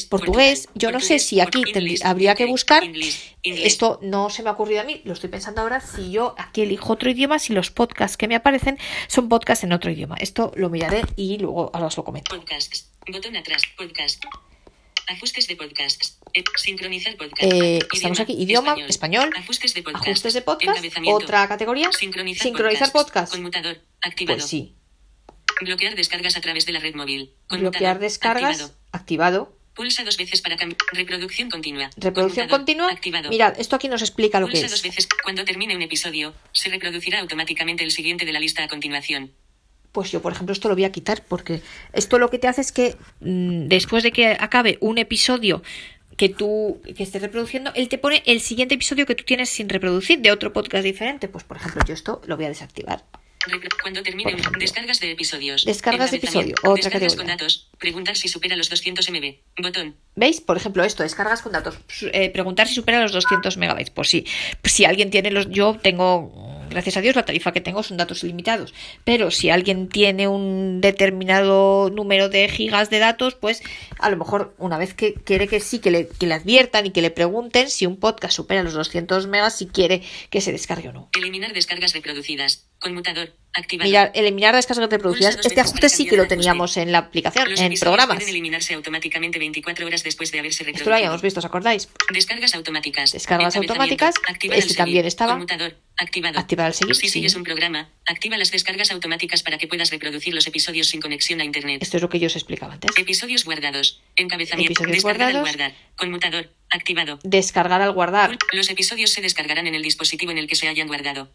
[0.10, 1.64] portugués, yo no sé si aquí
[2.04, 2.84] habría que buscar,
[3.44, 6.62] esto no se me ha ocurrido a mí, lo estoy pensando ahora, si yo aquí
[6.62, 10.16] elijo otro idioma, si los podcasts que me aparecen son podcasts en otro idioma.
[10.20, 12.36] Esto lo miraré y luego ahora os lo comento.
[12.36, 12.90] Podcasts.
[13.08, 13.62] Botón atrás.
[13.78, 14.24] Podcast.
[15.08, 16.19] Ajustes de podcasts.
[16.58, 17.42] Sincronizar podcast.
[17.54, 20.08] Eh, estamos aquí, idioma, español, Ajustes de podcast.
[20.08, 23.34] Ajustes de podcast, otra categoría, Sincronizar, sincronizar podcast.
[23.34, 23.80] Conmutador.
[24.02, 24.38] Activado.
[24.40, 24.76] Pues sí,
[25.62, 27.34] Bloquear descargas a través de la red móvil.
[27.50, 28.00] bloquear Conmutador.
[28.00, 28.76] descargas, Activado.
[28.92, 29.56] activado.
[29.76, 30.78] Pulsa dos veces para cambiar.
[30.94, 31.90] Reproducción continua.
[31.98, 32.60] Reproducción Conmutador.
[32.60, 32.92] continua.
[32.92, 33.30] Activado.
[33.30, 34.72] Mirad, esto aquí nos explica lo que Pulsa es.
[34.72, 35.08] dos veces.
[35.24, 39.32] Cuando termine un episodio, se reproducirá automáticamente el siguiente de la lista a continuación.
[39.92, 41.62] Pues yo, por ejemplo, esto lo voy a quitar porque
[41.94, 45.64] esto lo que te hace es que mm, después de que acabe un episodio
[46.20, 49.70] que tú que estés reproduciendo, él te pone el siguiente episodio que tú tienes sin
[49.70, 51.30] reproducir de otro podcast diferente.
[51.30, 53.06] Pues, por ejemplo, yo esto lo voy a desactivar.
[53.82, 55.64] Cuando termine descargas de episodios.
[55.64, 57.70] Descargas de episodio, otra Descargas con datos.
[57.80, 59.36] Preguntar si supera los 200 MB.
[59.64, 59.96] Botón.
[60.16, 60.42] ¿Veis?
[60.42, 61.80] Por ejemplo, esto, descargas con datos.
[62.12, 63.92] Eh, preguntar si supera los 200 megabytes.
[63.92, 64.26] Pues sí.
[64.62, 65.50] Pues si alguien tiene los.
[65.50, 66.59] Yo tengo.
[66.70, 68.74] Gracias a Dios, la tarifa que tengo son datos ilimitados.
[69.04, 73.62] Pero si alguien tiene un determinado número de gigas de datos, pues
[73.98, 77.12] a lo mejor una vez que quiere que sí, que le, adviertan y que le
[77.12, 81.10] pregunten si un podcast supera los 200 megas, si quiere que se descargue o no.
[81.18, 82.68] Eliminar descargas reproducidas.
[82.80, 83.34] Conmutador.
[83.54, 83.88] Activado.
[83.89, 85.38] Mirar, eliminar descargas reproducidas.
[85.43, 88.18] Este ajuste sí que lo teníamos en la aplicación, Los en programas.
[88.18, 90.82] pueden eliminarse automáticamente 24 horas después de haberse reproducido.
[90.84, 91.89] Esto lo habíamos visto, ¿os acordáis?
[92.14, 93.12] Descargas automáticas.
[93.12, 94.16] Descargas automáticas.
[94.41, 95.34] Este al también estaba.
[95.34, 95.76] Conmutador.
[95.97, 96.39] Activado.
[96.39, 97.10] Activar al seguir, Si sí.
[97.10, 101.41] sigues un programa, activa las descargas automáticas para que puedas reproducir los episodios sin conexión
[101.41, 101.82] a internet.
[101.84, 102.91] Esto es lo que yo os explicaba antes.
[102.97, 104.02] Episodios guardados.
[104.16, 104.72] Encabezamiento.
[104.72, 105.58] Episodios Descargar al guardados.
[105.58, 105.78] guardar.
[105.97, 106.50] Conmutador.
[106.70, 107.20] Activado.
[107.24, 108.38] Descargar al guardar.
[108.54, 111.30] Los episodios se descargarán en el dispositivo en el que se hayan guardado.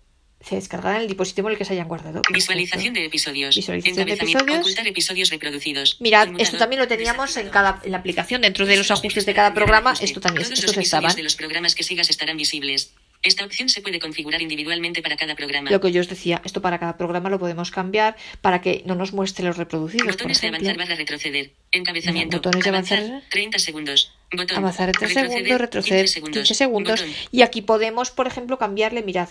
[0.47, 2.21] Se descargará en el dispositivo en el que se hayan guardado.
[2.33, 3.57] Visualización de episodios.
[3.57, 4.59] Visualización de episodios.
[4.59, 6.01] Ocultar episodios reproducidos.
[6.01, 9.35] Mirad, esto también lo teníamos en cada en la aplicación, dentro de los ajustes de
[9.35, 11.17] cada programa, esto también, Todos estos los estaban.
[11.17, 12.93] de los programas que sigas estarán visibles.
[13.23, 15.71] Esta opción se puede configurar individualmente para cada programa.
[15.71, 18.95] Lo que yo os decía, esto para cada programa lo podemos cambiar para que no
[18.95, 21.53] nos muestre los reproducidos, por Botones de avanzar barra retroceder.
[21.73, 22.37] Encabezamiento.
[22.37, 23.23] Botones de avanzar, avanzar.
[23.31, 24.13] 30 segundos.
[24.31, 24.59] Botón.
[24.59, 27.01] Avanzar en 3 segundos, retroceder 15 segundos.
[27.01, 27.15] Botón.
[27.33, 29.31] Y aquí podemos, por ejemplo, cambiarle, mirad.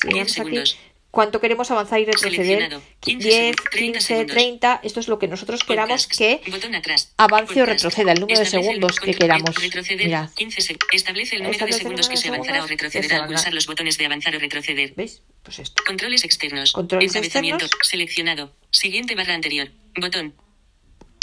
[0.00, 0.78] Si 10 le damos aquí,
[1.10, 2.34] cuánto queremos avanzar y retroceder.
[2.36, 2.82] Seleccionado.
[3.00, 4.34] 15 10, segundos, 30 15, segundos.
[4.36, 4.80] 30.
[4.84, 7.14] Esto es lo que nosotros queramos que Botón atrás.
[7.16, 9.56] avance o retroceda, el número de segundos que queramos.
[9.96, 10.30] Mirad.
[10.34, 13.66] 15 seg- Establece el número de segundos que se avanzará o retrocederá al pulsar los
[13.66, 14.92] botones de avanzar o retroceder.
[14.94, 15.22] ¿Veis?
[15.42, 15.82] Pues esto.
[15.86, 16.72] Controles externos.
[16.72, 17.64] Controles Encabezamiento.
[17.64, 17.88] externos.
[17.88, 18.52] Seleccionado.
[18.70, 19.70] Siguiente barra anterior.
[19.98, 20.34] Botón.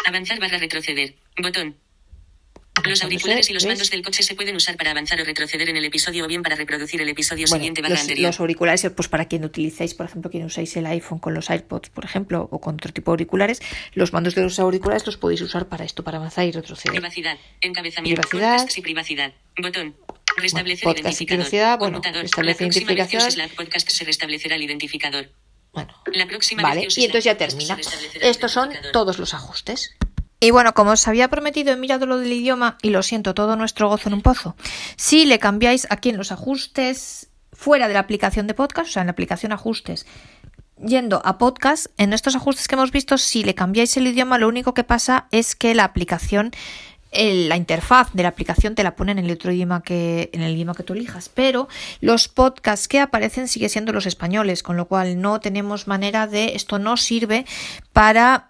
[0.06, 1.16] Avanzar barra retroceder.
[1.38, 1.78] Botón.
[2.86, 5.78] Los auriculares y los mandos del coche se pueden usar para avanzar o retroceder en
[5.78, 8.28] el episodio o bien para reproducir el episodio Bueno, siguiente barra los, anterior.
[8.28, 11.90] los auriculares, pues para quien utilicéis, por ejemplo, quien usáis el iPhone con los AirPods,
[11.90, 13.62] por ejemplo, o con otro tipo de auriculares,
[13.94, 16.92] los mandos de los auriculares los podéis usar para esto, para avanzar y retroceder.
[16.94, 17.38] Privacidad.
[17.62, 18.22] Encabezamiento.
[18.28, 18.68] Privacidad.
[18.76, 19.34] Y privacidad.
[19.62, 19.96] Botón.
[20.38, 21.46] Restablecer Bueno, podcast y identificador.
[21.46, 23.38] privacidad, bueno, vez que identificación.
[23.38, 25.30] la podcast se restablecerá el identificador.
[25.72, 27.78] Bueno, La próxima vale, vez y entonces ya termina.
[28.22, 29.96] Estos son todos los ajustes.
[30.44, 33.56] Y bueno, como os había prometido, he mirado lo del idioma y lo siento, todo
[33.56, 34.58] nuestro gozo en un pozo.
[34.98, 39.04] Si le cambiáis aquí en los ajustes fuera de la aplicación de podcast, o sea,
[39.04, 40.06] en la aplicación ajustes,
[40.86, 44.50] yendo a podcast, en estos ajustes que hemos visto, si le cambiáis el idioma, lo
[44.50, 46.52] único que pasa es que la aplicación,
[47.14, 50.56] la interfaz de la aplicación te la pone en el otro idioma que, en el
[50.56, 51.70] idioma que tú elijas, pero
[52.02, 56.56] los podcasts que aparecen siguen siendo los españoles, con lo cual no tenemos manera de,
[56.56, 57.46] esto no sirve
[57.94, 58.50] para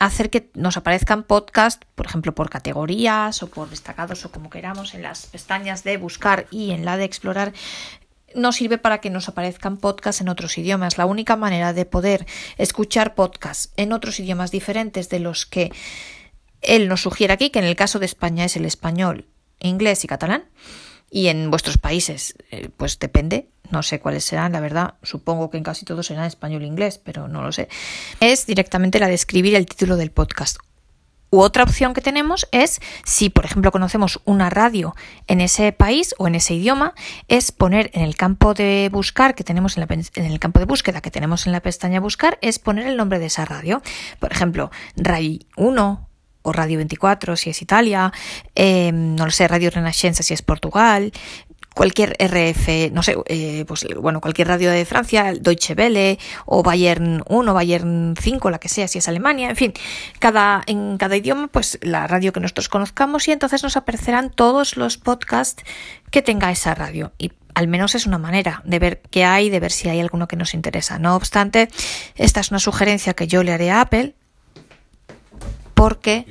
[0.00, 4.94] hacer que nos aparezcan podcasts, por ejemplo, por categorías o por destacados o como queramos,
[4.94, 7.52] en las pestañas de buscar y en la de explorar,
[8.34, 10.96] nos sirve para que nos aparezcan podcasts en otros idiomas.
[10.96, 12.26] La única manera de poder
[12.56, 15.70] escuchar podcasts en otros idiomas diferentes de los que
[16.62, 19.26] él nos sugiere aquí, que en el caso de España es el español,
[19.60, 20.44] inglés y catalán,
[21.10, 25.58] y en vuestros países, eh, pues depende, no sé cuáles serán, la verdad, supongo que
[25.58, 27.68] en casi todos serán español e inglés, pero no lo sé.
[28.20, 30.58] Es directamente la de escribir el título del podcast.
[31.32, 34.96] U otra opción que tenemos es, si por ejemplo conocemos una radio
[35.28, 36.94] en ese país o en ese idioma,
[37.28, 41.00] es poner en el campo de buscar que tenemos en, en el campo de búsqueda
[41.00, 43.80] que tenemos en la pestaña buscar, es poner el nombre de esa radio.
[44.18, 46.09] Por ejemplo, RAI 1
[46.42, 48.12] o Radio 24 si es Italia,
[48.54, 51.12] eh, no lo sé, Radio Renascença si es Portugal,
[51.74, 57.22] cualquier RF, no sé, eh, pues bueno, cualquier radio de Francia, Deutsche Welle o Bayern
[57.26, 59.72] 1, Bayern 5, la que sea, si es Alemania, en fin,
[60.18, 64.76] cada, en cada idioma, pues la radio que nosotros conozcamos y entonces nos aparecerán todos
[64.76, 65.62] los podcasts
[66.10, 67.12] que tenga esa radio.
[67.18, 70.28] Y al menos es una manera de ver qué hay, de ver si hay alguno
[70.28, 70.98] que nos interesa.
[70.98, 71.68] No obstante,
[72.14, 74.14] esta es una sugerencia que yo le haré a Apple
[75.80, 76.26] porque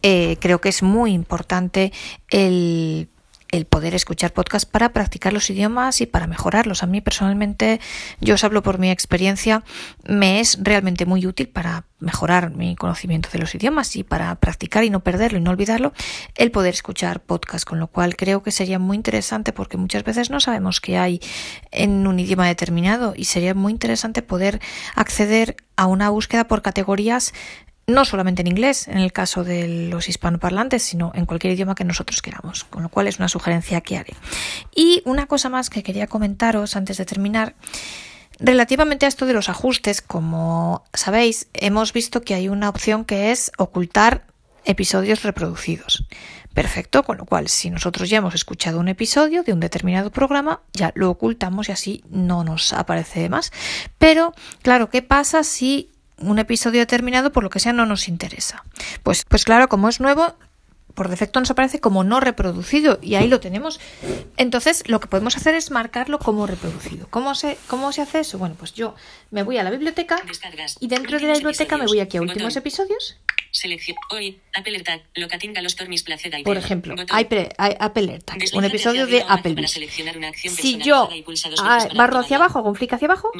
[0.00, 1.92] eh, creo que es muy importante
[2.30, 3.10] el
[3.50, 6.82] el poder escuchar podcast para practicar los idiomas y para mejorarlos.
[6.82, 7.80] A mí personalmente,
[8.20, 9.62] yo os hablo por mi experiencia,
[10.04, 14.84] me es realmente muy útil para mejorar mi conocimiento de los idiomas y para practicar
[14.84, 15.92] y no perderlo y no olvidarlo,
[16.34, 20.28] el poder escuchar podcast, con lo cual creo que sería muy interesante porque muchas veces
[20.28, 21.20] no sabemos qué hay
[21.70, 24.60] en un idioma determinado y sería muy interesante poder
[24.94, 27.32] acceder a una búsqueda por categorías
[27.86, 31.84] no solamente en inglés, en el caso de los hispanoparlantes, sino en cualquier idioma que
[31.84, 34.14] nosotros queramos, con lo cual es una sugerencia que haré.
[34.74, 37.54] Y una cosa más que quería comentaros antes de terminar.
[38.38, 43.30] Relativamente a esto de los ajustes, como sabéis, hemos visto que hay una opción que
[43.30, 44.26] es ocultar
[44.64, 46.04] episodios reproducidos.
[46.52, 50.62] Perfecto, con lo cual si nosotros ya hemos escuchado un episodio de un determinado programa,
[50.72, 53.52] ya lo ocultamos y así no nos aparece más.
[53.98, 58.64] Pero, claro, ¿qué pasa si un episodio determinado por lo que sea no nos interesa.
[59.02, 60.34] Pues, pues claro, como es nuevo,
[60.96, 63.78] por defecto nos aparece como no reproducido y ahí lo tenemos.
[64.36, 67.06] Entonces, lo que podemos hacer es marcarlo como reproducido.
[67.10, 68.38] ¿Cómo se, cómo se hace eso?
[68.38, 68.94] Bueno, pues yo
[69.30, 70.20] me voy a la biblioteca
[70.80, 73.18] y dentro de la biblioteca me voy aquí a últimos episodios.
[73.50, 79.24] Selección hoy, Apple AirTag, locatinga los tornis placeda Por ejemplo, Apple AirTag, un episodio de
[79.28, 79.66] Apple.
[79.66, 81.08] Si yo
[81.94, 83.30] barro hacia abajo, hago un clic hacia abajo,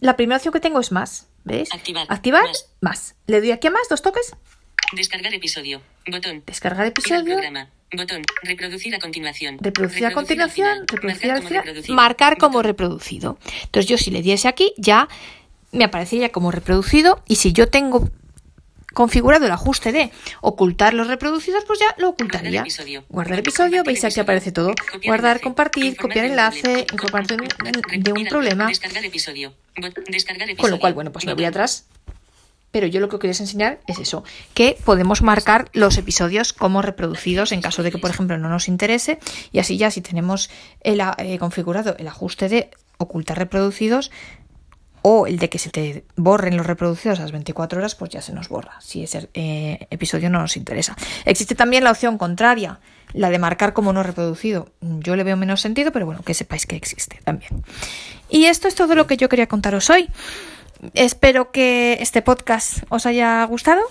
[0.00, 1.28] la primera opción que tengo es más.
[1.44, 1.72] ¿Veis?
[1.72, 2.06] Activar.
[2.08, 2.46] Activar
[2.80, 3.14] más.
[3.26, 4.34] Le doy aquí a más, dos toques.
[4.92, 5.80] Descargar episodio.
[6.06, 6.42] Botón.
[6.46, 7.38] Descargar episodio.
[7.94, 8.22] Botón.
[8.42, 9.58] Reproducir a continuación.
[9.60, 10.86] Reproducir, a continuación.
[10.86, 11.82] Reproducir al final.
[11.88, 13.38] Marcar como reproducido.
[13.64, 15.08] Entonces yo si le diese aquí ya
[15.72, 18.10] me aparecería como reproducido y si yo tengo
[18.92, 22.64] configurado el ajuste de ocultar los reproducidos, pues ya lo ocultaría.
[23.08, 24.74] Guardar episodio, veis aquí aparece todo.
[25.04, 27.40] Guardar, compartir, copiar enlace, información
[27.98, 28.70] de un problema.
[30.58, 31.86] Con lo cual, bueno, pues me voy atrás.
[32.70, 34.24] Pero yo lo que quería enseñar es eso,
[34.54, 38.66] que podemos marcar los episodios como reproducidos en caso de que, por ejemplo, no nos
[38.66, 39.18] interese.
[39.52, 40.48] Y así ya si tenemos
[40.80, 44.10] el, eh, configurado el ajuste de ocultar reproducidos,
[45.02, 48.22] o el de que se te borren los reproducidos a las 24 horas, pues ya
[48.22, 50.96] se nos borra, si ese eh, episodio no nos interesa.
[51.24, 52.80] Existe también la opción contraria,
[53.12, 54.68] la de marcar como no reproducido.
[54.80, 57.64] Yo le veo menos sentido, pero bueno, que sepáis que existe también.
[58.30, 60.08] Y esto es todo lo que yo quería contaros hoy.
[60.94, 63.82] Espero que este podcast os haya gustado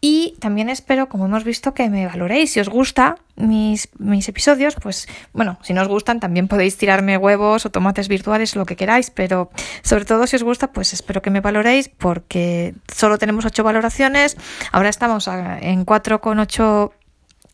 [0.00, 2.52] y también espero, como hemos visto, que me valoréis.
[2.52, 7.18] Si os gusta mis, mis episodios, pues bueno, si no os gustan también podéis tirarme
[7.18, 9.50] huevos o tomates virtuales, lo que queráis, pero
[9.82, 14.36] sobre todo si os gusta, pues espero que me valoréis porque solo tenemos ocho valoraciones.
[14.72, 16.92] Ahora estamos en 4,8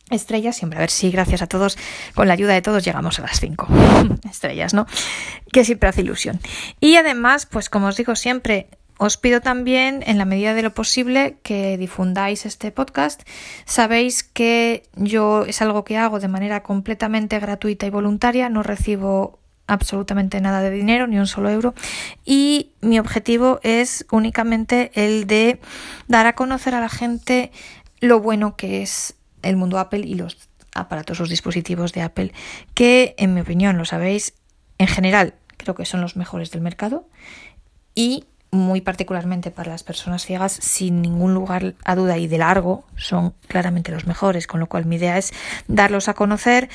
[0.09, 0.55] estrellas.
[0.55, 1.77] Siempre a ver si gracias a todos,
[2.13, 3.67] con la ayuda de todos, llegamos a las 5
[4.29, 4.85] estrellas, ¿no?
[5.51, 6.39] Que siempre hace ilusión.
[6.79, 10.73] Y además, pues como os digo siempre, os pido también, en la medida de lo
[10.73, 13.21] posible, que difundáis este podcast.
[13.65, 19.39] Sabéis que yo es algo que hago de manera completamente gratuita y voluntaria, no recibo
[19.67, 21.75] absolutamente nada de dinero, ni un solo euro.
[22.25, 25.59] Y mi objetivo es únicamente el de
[26.07, 27.51] dar a conocer a la gente
[27.99, 30.37] lo bueno que es el mundo Apple y los
[30.73, 32.33] aparatos, los dispositivos de Apple,
[32.73, 34.33] que en mi opinión, lo sabéis,
[34.77, 37.07] en general creo que son los mejores del mercado
[37.95, 42.85] y muy particularmente para las personas ciegas, sin ningún lugar a duda y de largo,
[42.95, 45.33] son claramente los mejores, con lo cual mi idea es
[45.67, 46.69] darlos a conocer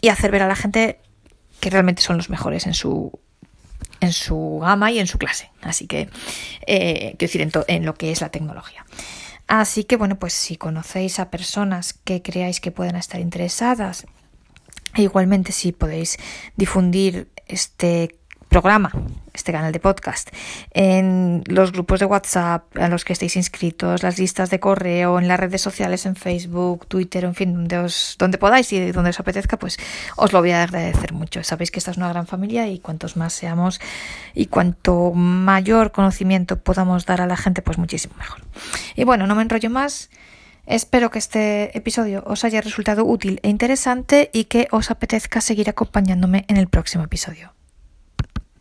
[0.00, 0.98] y hacer ver a la gente
[1.60, 3.18] que realmente son los mejores en su
[4.00, 5.50] en su gama y en su clase.
[5.60, 6.08] Así que,
[6.66, 8.84] eh, quiero decir, en, en lo que es la tecnología.
[9.46, 14.06] Así que, bueno, pues si conocéis a personas que creáis que puedan estar interesadas,
[14.94, 16.18] e igualmente si podéis
[16.56, 18.18] difundir este
[18.52, 18.92] programa,
[19.32, 20.28] este canal de podcast,
[20.72, 25.26] en los grupos de WhatsApp a los que estéis inscritos, las listas de correo, en
[25.26, 29.18] las redes sociales, en Facebook, Twitter, en fin, donde, os, donde podáis y donde os
[29.18, 29.78] apetezca, pues
[30.16, 31.42] os lo voy a agradecer mucho.
[31.42, 33.80] Sabéis que esta es una gran familia y cuantos más seamos
[34.34, 38.42] y cuanto mayor conocimiento podamos dar a la gente, pues muchísimo mejor.
[38.96, 40.10] Y bueno, no me enrollo más.
[40.66, 45.70] Espero que este episodio os haya resultado útil e interesante y que os apetezca seguir
[45.70, 47.54] acompañándome en el próximo episodio.